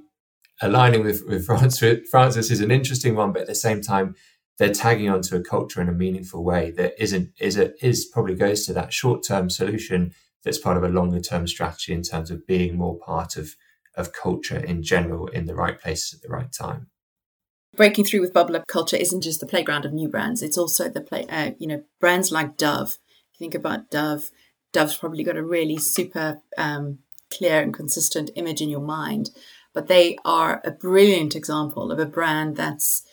aligning 0.64 1.04
with, 1.04 1.24
with 1.28 1.46
Francis, 1.46 2.08
Francis 2.10 2.50
is 2.50 2.62
an 2.62 2.72
interesting 2.72 3.16
one, 3.16 3.34
but 3.34 3.44
at 3.44 3.48
the 3.48 3.56
same 3.56 3.82
time, 3.82 4.16
they're 4.58 4.74
tagging 4.74 5.10
onto 5.10 5.36
a 5.36 5.42
culture 5.42 5.82
in 5.82 5.90
a 5.90 5.94
meaningful 5.94 6.44
way 6.44 6.72
that 6.72 6.94
isn't 7.02 7.32
is 7.40 7.58
a, 7.58 7.74
is 7.86 8.06
probably 8.06 8.36
goes 8.36 8.66
to 8.66 8.74
that 8.74 8.94
short 8.94 9.24
term 9.24 9.50
solution 9.50 10.14
that's 10.44 10.60
part 10.60 10.78
of 10.78 10.84
a 10.84 10.90
longer 10.90 11.20
term 11.20 11.48
strategy 11.48 11.94
in 11.94 12.04
terms 12.04 12.30
of 12.30 12.46
being 12.48 12.78
more 12.78 12.98
part 12.98 13.36
of 13.36 13.56
of 13.96 14.14
culture 14.14 14.58
in 14.58 14.84
general 14.84 15.28
in 15.28 15.46
the 15.46 15.56
right 15.56 15.80
places 15.80 16.14
at 16.14 16.22
the 16.22 16.34
right 16.34 16.52
time. 16.52 16.88
Breaking 17.76 18.06
through 18.06 18.22
with 18.22 18.34
bubble 18.34 18.56
up 18.56 18.68
culture 18.68 18.98
isn't 18.98 19.22
just 19.22 19.40
the 19.40 19.48
playground 19.48 19.86
of 19.86 19.94
new 19.94 20.08
brands; 20.08 20.44
it's 20.44 20.58
also 20.58 20.88
the 20.88 21.02
play. 21.02 21.26
Uh, 21.28 21.52
you 21.58 21.68
know, 21.68 21.84
brands 22.00 22.32
like 22.32 22.56
Dove. 22.56 22.98
If 23.34 23.40
you 23.40 23.46
think 23.46 23.56
about 23.56 23.90
Dove, 23.90 24.30
Dove's 24.72 24.96
probably 24.96 25.24
got 25.24 25.38
a 25.38 25.44
really 25.44 25.78
super 25.78 26.42
um, 26.58 27.00
clear 27.32 27.62
and 27.62 27.74
consistent 27.74 28.30
image 28.36 28.62
in 28.62 28.70
your 28.70 28.82
mind 28.82 29.32
but 29.74 29.88
they 29.88 30.18
are 30.24 30.62
a 30.64 30.72
brilliant 30.72 31.36
example 31.36 31.92
of 31.92 32.00
a 32.00 32.06
brand 32.06 32.56
that's 32.56 33.04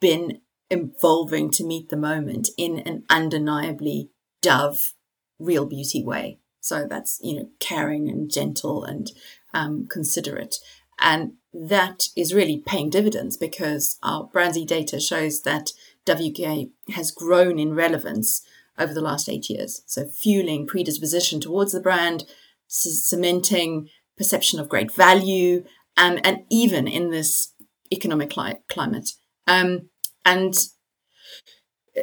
been 0.00 0.40
evolving 0.70 1.50
to 1.50 1.64
meet 1.64 1.88
the 1.88 1.96
moment 1.96 2.48
in 2.56 2.78
an 2.80 3.04
undeniably 3.10 4.10
dove 4.40 4.94
real 5.38 5.66
beauty 5.66 6.02
way 6.02 6.38
so 6.60 6.86
that's 6.88 7.18
you 7.22 7.36
know 7.36 7.48
caring 7.60 8.08
and 8.08 8.30
gentle 8.30 8.84
and 8.84 9.12
um, 9.54 9.86
considerate 9.88 10.56
and 10.98 11.32
that 11.52 12.08
is 12.16 12.32
really 12.32 12.62
paying 12.64 12.88
dividends 12.88 13.36
because 13.36 13.98
our 14.02 14.28
BrandZ 14.28 14.66
data 14.66 14.98
shows 14.98 15.42
that 15.42 15.72
WK 16.06 16.70
has 16.94 17.10
grown 17.10 17.58
in 17.58 17.74
relevance 17.74 18.42
over 18.78 18.94
the 18.94 19.02
last 19.02 19.28
eight 19.28 19.50
years. 19.50 19.82
So 19.86 20.06
fueling 20.06 20.66
predisposition 20.66 21.40
towards 21.40 21.72
the 21.72 21.80
brand, 21.80 22.24
cementing 22.68 23.88
perception 24.16 24.60
of 24.60 24.68
great 24.68 24.92
value, 24.92 25.64
um, 25.96 26.18
and 26.24 26.44
even 26.50 26.86
in 26.88 27.10
this 27.10 27.52
economic 27.92 28.30
cli- 28.30 28.58
climate. 28.68 29.10
Um, 29.46 29.90
and 30.24 30.54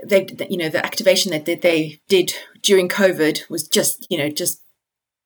they, 0.03 0.27
you 0.49 0.57
know, 0.57 0.69
the 0.69 0.85
activation 0.85 1.31
that 1.31 1.45
they 1.45 1.99
did 2.07 2.33
during 2.61 2.89
COVID 2.89 3.49
was 3.49 3.67
just, 3.67 4.05
you 4.09 4.17
know, 4.17 4.29
just 4.29 4.61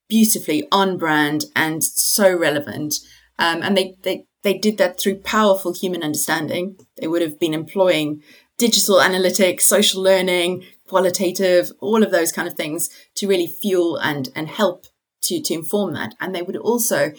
beautifully 0.08 0.68
on 0.72 0.98
brand 0.98 1.46
and 1.56 1.84
so 1.84 2.36
relevant. 2.36 2.96
Um, 3.40 3.62
and 3.62 3.76
they, 3.76 3.96
they, 4.04 4.26
they 4.44 4.58
did 4.58 4.78
that 4.78 5.00
through 5.00 5.18
powerful 5.18 5.74
human 5.74 6.04
understanding. 6.04 6.78
They 7.00 7.08
would 7.08 7.22
have 7.22 7.40
been 7.40 7.54
employing 7.54 8.22
digital 8.58 8.98
analytics, 8.98 9.62
social 9.62 10.02
learning, 10.02 10.64
qualitative, 10.88 11.72
all 11.80 12.04
of 12.04 12.12
those 12.12 12.32
kind 12.32 12.48
of 12.48 12.54
things 12.54 12.90
to 13.16 13.28
really 13.28 13.48
fuel 13.48 13.98
and, 13.98 14.30
and 14.36 14.48
help 14.48 14.86
to, 15.24 15.42
to 15.42 15.54
inform 15.54 15.94
that. 15.94 16.14
And 16.20 16.36
they 16.36 16.42
would 16.42 16.58
also 16.58 17.14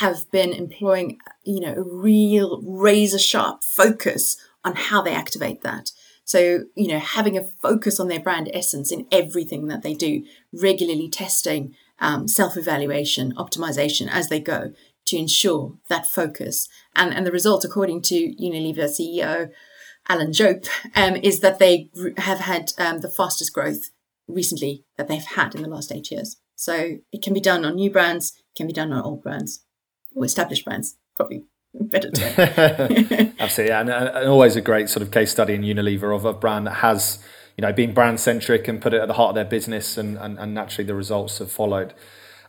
have 0.00 0.30
been 0.30 0.52
employing, 0.52 1.18
you 1.42 1.60
know, 1.60 1.74
a 1.74 1.82
real 1.82 2.60
razor 2.62 3.18
sharp 3.18 3.62
focus 3.62 4.36
on 4.64 4.74
how 4.74 5.02
they 5.02 5.14
activate 5.14 5.62
that. 5.62 5.90
So, 6.24 6.64
you 6.74 6.88
know, 6.88 6.98
having 6.98 7.36
a 7.36 7.44
focus 7.60 8.00
on 8.00 8.08
their 8.08 8.20
brand 8.20 8.50
essence 8.54 8.90
in 8.90 9.06
everything 9.12 9.66
that 9.68 9.82
they 9.82 9.92
do, 9.92 10.24
regularly 10.52 11.08
testing, 11.08 11.74
um, 12.00 12.26
self 12.28 12.56
evaluation, 12.56 13.34
optimization 13.34 14.08
as 14.10 14.28
they 14.28 14.40
go 14.40 14.72
to 15.06 15.16
ensure 15.18 15.74
that 15.90 16.06
focus. 16.06 16.68
And, 16.96 17.12
and 17.12 17.26
the 17.26 17.32
result, 17.32 17.64
according 17.64 18.02
to 18.02 18.34
Unilever 18.40 18.88
CEO 18.88 19.50
Alan 20.08 20.32
Jope, 20.32 20.64
um, 20.94 21.16
is 21.16 21.40
that 21.40 21.58
they 21.58 21.90
have 22.16 22.40
had 22.40 22.72
um, 22.78 23.00
the 23.00 23.10
fastest 23.10 23.52
growth 23.52 23.90
recently 24.26 24.84
that 24.96 25.08
they've 25.08 25.22
had 25.22 25.54
in 25.54 25.62
the 25.62 25.68
last 25.68 25.92
eight 25.92 26.10
years. 26.10 26.36
So 26.56 26.96
it 27.12 27.22
can 27.22 27.34
be 27.34 27.40
done 27.40 27.66
on 27.66 27.74
new 27.74 27.90
brands, 27.90 28.32
it 28.38 28.56
can 28.56 28.66
be 28.66 28.72
done 28.72 28.92
on 28.92 29.02
old 29.02 29.22
brands 29.22 29.64
or 30.14 30.24
established 30.24 30.64
brands, 30.64 30.96
probably 31.16 31.44
better 31.74 32.10
Absolutely, 33.38 33.74
and, 33.74 33.90
and, 33.90 34.28
always 34.28 34.56
a 34.56 34.60
great 34.60 34.88
sort 34.88 35.02
of 35.02 35.10
case 35.10 35.30
study 35.30 35.54
in 35.54 35.62
Unilever 35.62 36.14
of 36.14 36.24
a 36.24 36.32
brand 36.32 36.66
that 36.66 36.74
has, 36.74 37.22
you 37.56 37.62
know, 37.62 37.72
been 37.72 37.92
brand 37.92 38.20
centric 38.20 38.68
and 38.68 38.80
put 38.80 38.94
it 38.94 39.00
at 39.00 39.08
the 39.08 39.14
heart 39.14 39.30
of 39.30 39.34
their 39.34 39.44
business, 39.44 39.98
and, 39.98 40.16
and, 40.18 40.38
and 40.38 40.54
naturally 40.54 40.86
the 40.86 40.94
results 40.94 41.38
have 41.38 41.50
followed. 41.50 41.94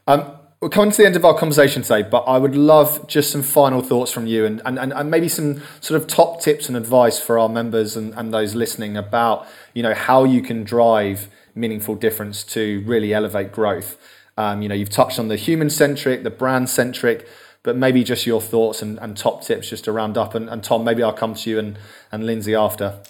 Um, 0.07 0.37
we're 0.61 0.69
coming 0.69 0.91
to 0.91 0.97
the 0.97 1.05
end 1.05 1.15
of 1.15 1.25
our 1.25 1.37
conversation 1.37 1.81
today, 1.81 2.01
but 2.01 2.21
I 2.21 2.37
would 2.37 2.55
love 2.55 3.07
just 3.07 3.29
some 3.31 3.43
final 3.43 3.81
thoughts 3.81 4.11
from 4.11 4.25
you 4.25 4.45
and, 4.45 4.61
and, 4.65 4.79
and 4.79 5.11
maybe 5.11 5.27
some 5.27 5.61
sort 5.81 6.01
of 6.01 6.07
top 6.07 6.41
tips 6.41 6.69
and 6.69 6.77
advice 6.77 7.19
for 7.19 7.37
our 7.37 7.49
members 7.49 7.95
and, 7.97 8.13
and 8.15 8.33
those 8.33 8.55
listening 8.55 8.95
about, 8.95 9.45
you 9.73 9.83
know, 9.83 9.93
how 9.93 10.23
you 10.23 10.41
can 10.41 10.63
drive 10.63 11.27
meaningful 11.55 11.95
difference 11.95 12.43
to 12.43 12.83
really 12.85 13.13
elevate 13.13 13.51
growth. 13.51 13.97
Um, 14.37 14.61
you 14.61 14.69
know, 14.69 14.75
you've 14.75 14.89
touched 14.89 15.19
on 15.19 15.27
the 15.27 15.35
human 15.35 15.69
centric, 15.69 16.23
the 16.23 16.29
brand 16.29 16.69
centric, 16.69 17.27
but 17.65 17.75
maybe 17.75 18.03
just 18.03 18.27
your 18.27 18.39
thoughts 18.39 18.81
and, 18.81 18.99
and 18.99 19.17
top 19.17 19.43
tips 19.43 19.69
just 19.69 19.83
to 19.85 19.91
round 19.91 20.17
up. 20.17 20.35
And, 20.35 20.47
and 20.49 20.63
Tom, 20.63 20.83
maybe 20.83 21.01
I'll 21.01 21.11
come 21.11 21.33
to 21.33 21.49
you 21.49 21.59
and, 21.59 21.77
and 22.11 22.25
Lindsay 22.25 22.53
after. 22.53 23.01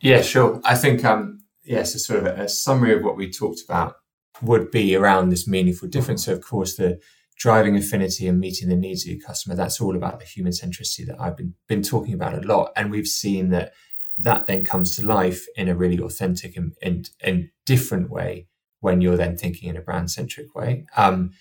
Yeah, 0.00 0.22
sure. 0.22 0.60
I 0.64 0.76
think, 0.76 1.04
um, 1.04 1.40
yes, 1.64 1.94
a 1.94 1.98
sort 1.98 2.20
of 2.20 2.26
a, 2.26 2.44
a 2.44 2.48
summary 2.48 2.94
of 2.94 3.02
what 3.02 3.16
we 3.16 3.30
talked 3.30 3.60
about 3.62 3.96
would 4.40 4.70
be 4.70 4.94
around 4.94 5.28
this 5.28 5.48
meaningful 5.48 5.88
difference. 5.88 6.24
So, 6.24 6.32
of 6.32 6.42
course, 6.42 6.76
the 6.76 7.00
driving 7.36 7.76
affinity 7.76 8.28
and 8.28 8.38
meeting 8.38 8.68
the 8.68 8.76
needs 8.76 9.04
of 9.04 9.12
your 9.12 9.20
customer, 9.20 9.56
that's 9.56 9.80
all 9.80 9.96
about 9.96 10.20
the 10.20 10.26
human 10.26 10.52
centricity 10.52 11.04
that 11.06 11.20
I've 11.20 11.36
been, 11.36 11.54
been 11.68 11.82
talking 11.82 12.14
about 12.14 12.38
a 12.38 12.46
lot. 12.46 12.70
And 12.76 12.90
we've 12.90 13.06
seen 13.06 13.50
that 13.50 13.72
that 14.18 14.46
then 14.46 14.64
comes 14.64 14.94
to 14.96 15.06
life 15.06 15.44
in 15.56 15.68
a 15.68 15.74
really 15.74 15.98
authentic 15.98 16.56
and, 16.56 16.74
and, 16.82 17.10
and 17.20 17.48
different 17.66 18.10
way 18.10 18.46
when 18.78 19.00
you're 19.00 19.16
then 19.16 19.36
thinking 19.36 19.70
in 19.70 19.76
a 19.76 19.80
brand 19.80 20.10
centric 20.10 20.54
way. 20.54 20.86
Um, 20.96 21.32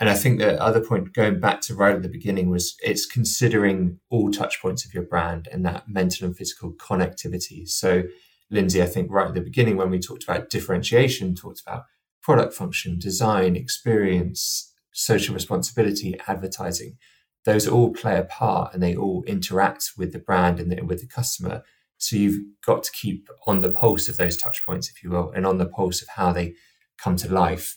and 0.00 0.08
I 0.08 0.14
think 0.14 0.38
the 0.38 0.60
other 0.60 0.80
point, 0.80 1.12
going 1.12 1.40
back 1.40 1.60
to 1.62 1.74
right 1.74 1.94
at 1.94 2.02
the 2.02 2.08
beginning, 2.08 2.48
was 2.48 2.74
it's 2.80 3.04
considering 3.04 4.00
all 4.08 4.30
touch 4.30 4.60
points 4.62 4.86
of 4.86 4.94
your 4.94 5.02
brand 5.02 5.46
and 5.52 5.64
that 5.66 5.88
mental 5.88 6.26
and 6.26 6.34
physical 6.34 6.72
connectivity. 6.72 7.68
So, 7.68 8.04
Lindsay, 8.50 8.82
I 8.82 8.86
think 8.86 9.10
right 9.10 9.28
at 9.28 9.34
the 9.34 9.42
beginning, 9.42 9.76
when 9.76 9.90
we 9.90 9.98
talked 9.98 10.24
about 10.24 10.48
differentiation, 10.48 11.34
talked 11.34 11.60
about 11.60 11.84
product 12.22 12.54
function, 12.54 12.98
design, 12.98 13.56
experience, 13.56 14.72
social 14.92 15.34
responsibility, 15.34 16.18
advertising. 16.26 16.96
Those 17.44 17.68
all 17.68 17.92
play 17.92 18.18
a 18.18 18.24
part 18.24 18.72
and 18.72 18.82
they 18.82 18.96
all 18.96 19.22
interact 19.26 19.92
with 19.98 20.12
the 20.12 20.18
brand 20.18 20.60
and 20.60 20.72
the, 20.72 20.82
with 20.82 21.00
the 21.00 21.06
customer. 21.06 21.62
So 21.98 22.16
you've 22.16 22.40
got 22.64 22.84
to 22.84 22.92
keep 22.92 23.28
on 23.46 23.58
the 23.58 23.70
pulse 23.70 24.08
of 24.08 24.16
those 24.16 24.38
touch 24.38 24.64
points, 24.64 24.88
if 24.88 25.02
you 25.02 25.10
will, 25.10 25.30
and 25.30 25.46
on 25.46 25.58
the 25.58 25.66
pulse 25.66 26.00
of 26.00 26.08
how 26.08 26.32
they 26.32 26.54
come 26.96 27.16
to 27.16 27.32
life 27.32 27.76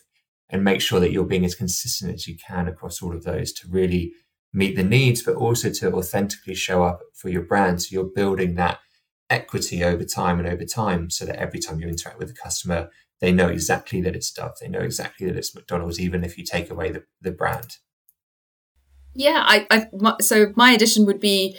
and 0.49 0.63
make 0.63 0.82
sure 0.82 0.99
that 0.99 1.12
you're 1.12 1.25
being 1.25 1.45
as 1.45 1.56
consistent 1.56 2.13
as 2.13 2.27
you 2.27 2.38
can 2.38 2.67
across 2.67 3.01
all 3.01 3.15
of 3.15 3.23
those 3.23 3.51
to 3.53 3.67
really 3.67 4.13
meet 4.53 4.75
the 4.75 4.84
needs, 4.84 5.23
but 5.23 5.36
also 5.36 5.69
to 5.69 5.91
authentically 5.93 6.53
show 6.53 6.84
up 6.84 6.99
for 7.15 7.29
your 7.29 7.41
brand. 7.41 7.82
So 7.82 7.89
you're 7.91 8.03
building 8.03 8.56
that 8.56 8.79
equity 9.29 9.84
over 9.84 10.03
time 10.03 10.39
and 10.39 10.47
over 10.47 10.63
time 10.63 11.10
so 11.10 11.25
that 11.25 11.38
every 11.38 11.60
time 11.60 11.79
you 11.79 11.88
interact 11.88 12.19
with 12.19 12.27
the 12.27 12.36
customer, 12.36 12.89
they 13.19 13.32
know 13.32 13.47
exactly 13.47 14.01
that 14.01 14.15
it's 14.15 14.32
Dove. 14.32 14.60
They 14.60 14.67
know 14.67 14.82
exactly 14.82 15.25
that 15.27 15.36
it's 15.36 15.56
McDonald's, 15.56 15.99
even 15.99 16.23
if 16.23 16.38
you 16.38 16.43
take 16.43 16.69
away 16.69 16.91
the, 16.91 17.03
the 17.21 17.32
brand. 17.32 17.77
Yeah, 19.15 19.43
I, 19.45 19.65
I 19.69 19.88
my, 19.93 20.15
so 20.21 20.51
my 20.56 20.71
addition 20.71 21.06
would 21.06 21.19
be 21.19 21.58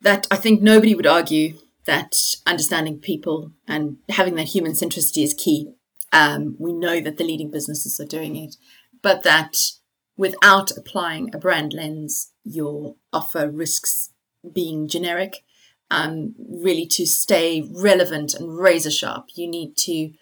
that 0.00 0.26
I 0.30 0.36
think 0.36 0.60
nobody 0.60 0.94
would 0.94 1.06
argue 1.06 1.58
that 1.86 2.14
understanding 2.46 2.98
people 2.98 3.52
and 3.66 3.96
having 4.10 4.34
that 4.34 4.48
human 4.48 4.72
centricity 4.72 5.24
is 5.24 5.34
key. 5.34 5.72
Um, 6.12 6.56
we 6.58 6.72
know 6.72 7.00
that 7.00 7.16
the 7.16 7.24
leading 7.24 7.50
businesses 7.50 8.00
are 8.00 8.06
doing 8.06 8.36
it, 8.36 8.56
but 9.02 9.22
that 9.22 9.56
without 10.16 10.76
applying 10.76 11.34
a 11.34 11.38
brand 11.38 11.72
lens, 11.72 12.32
your 12.44 12.96
offer 13.12 13.48
risks 13.48 14.10
being 14.52 14.88
generic. 14.88 15.44
Um, 15.90 16.34
really, 16.38 16.86
to 16.86 17.06
stay 17.06 17.66
relevant 17.70 18.34
and 18.34 18.58
razor 18.58 18.90
sharp, 18.90 19.28
you 19.34 19.48
need 19.48 19.76
to 19.78 20.12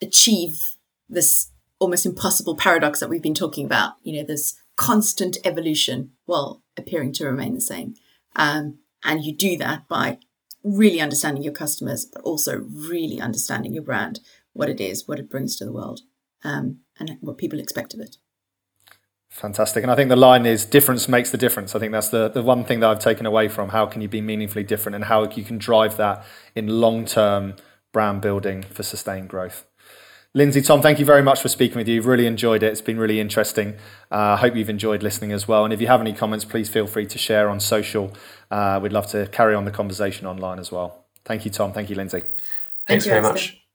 achieve 0.00 0.60
this 1.08 1.50
almost 1.78 2.06
impossible 2.06 2.56
paradox 2.56 3.00
that 3.00 3.08
we've 3.08 3.22
been 3.22 3.34
talking 3.34 3.66
about. 3.66 3.94
You 4.02 4.18
know, 4.18 4.26
this 4.26 4.54
constant 4.76 5.38
evolution 5.44 6.12
while 6.26 6.62
appearing 6.76 7.12
to 7.14 7.26
remain 7.26 7.54
the 7.54 7.60
same. 7.60 7.94
Um, 8.36 8.78
and 9.02 9.24
you 9.24 9.34
do 9.34 9.56
that 9.58 9.88
by 9.88 10.18
really 10.62 11.00
understanding 11.00 11.42
your 11.42 11.52
customers, 11.52 12.04
but 12.04 12.22
also 12.22 12.64
really 12.70 13.20
understanding 13.20 13.72
your 13.72 13.82
brand, 13.82 14.20
what 14.56 14.68
it 14.68 14.80
is, 14.80 15.06
what 15.06 15.18
it 15.18 15.30
brings 15.30 15.56
to 15.56 15.64
the 15.64 15.72
world, 15.72 16.00
um, 16.44 16.78
and 16.98 17.16
what 17.20 17.38
people 17.38 17.60
expect 17.60 17.94
of 17.94 18.00
it. 18.00 18.16
Fantastic. 19.30 19.82
And 19.82 19.92
I 19.92 19.96
think 19.96 20.08
the 20.08 20.16
line 20.16 20.46
is 20.46 20.64
difference 20.64 21.08
makes 21.08 21.30
the 21.30 21.36
difference. 21.36 21.74
I 21.74 21.78
think 21.78 21.92
that's 21.92 22.08
the, 22.08 22.28
the 22.28 22.42
one 22.42 22.64
thing 22.64 22.80
that 22.80 22.88
I've 22.88 23.00
taken 23.00 23.26
away 23.26 23.48
from 23.48 23.68
how 23.68 23.84
can 23.84 24.00
you 24.00 24.08
be 24.08 24.22
meaningfully 24.22 24.64
different 24.64 24.96
and 24.96 25.04
how 25.04 25.28
you 25.28 25.44
can 25.44 25.58
drive 25.58 25.98
that 25.98 26.24
in 26.54 26.68
long 26.68 27.04
term 27.04 27.56
brand 27.92 28.22
building 28.22 28.62
for 28.62 28.82
sustained 28.82 29.28
growth. 29.28 29.66
Lindsay, 30.32 30.60
Tom, 30.60 30.82
thank 30.82 30.98
you 30.98 31.04
very 31.06 31.22
much 31.22 31.40
for 31.40 31.48
speaking 31.48 31.76
with 31.76 31.88
you. 31.88 31.98
I've 31.98 32.06
really 32.06 32.26
enjoyed 32.26 32.62
it. 32.62 32.66
It's 32.66 32.82
been 32.82 32.98
really 32.98 33.20
interesting. 33.20 33.74
Uh, 34.10 34.14
I 34.14 34.32
uh, 34.32 34.36
hope 34.36 34.54
you've 34.54 34.68
enjoyed 34.68 35.02
listening 35.02 35.32
as 35.32 35.48
well. 35.48 35.64
And 35.64 35.72
if 35.72 35.80
you 35.80 35.86
have 35.86 36.00
any 36.00 36.12
comments, 36.12 36.44
please 36.44 36.68
feel 36.68 36.86
free 36.86 37.06
to 37.06 37.16
share 37.18 37.48
on 37.48 37.58
social. 37.58 38.12
Uh, 38.50 38.78
we'd 38.82 38.92
love 38.92 39.06
to 39.08 39.26
carry 39.28 39.54
on 39.54 39.64
the 39.64 39.70
conversation 39.70 40.26
online 40.26 40.58
as 40.58 40.70
well. 40.70 41.06
Thank 41.24 41.46
you, 41.46 41.50
Tom. 41.50 41.72
Thank 41.72 41.88
you, 41.88 41.96
Lindsay. 41.96 42.22
Thanks 42.86 43.06
very 43.06 43.22
much. 43.22 43.65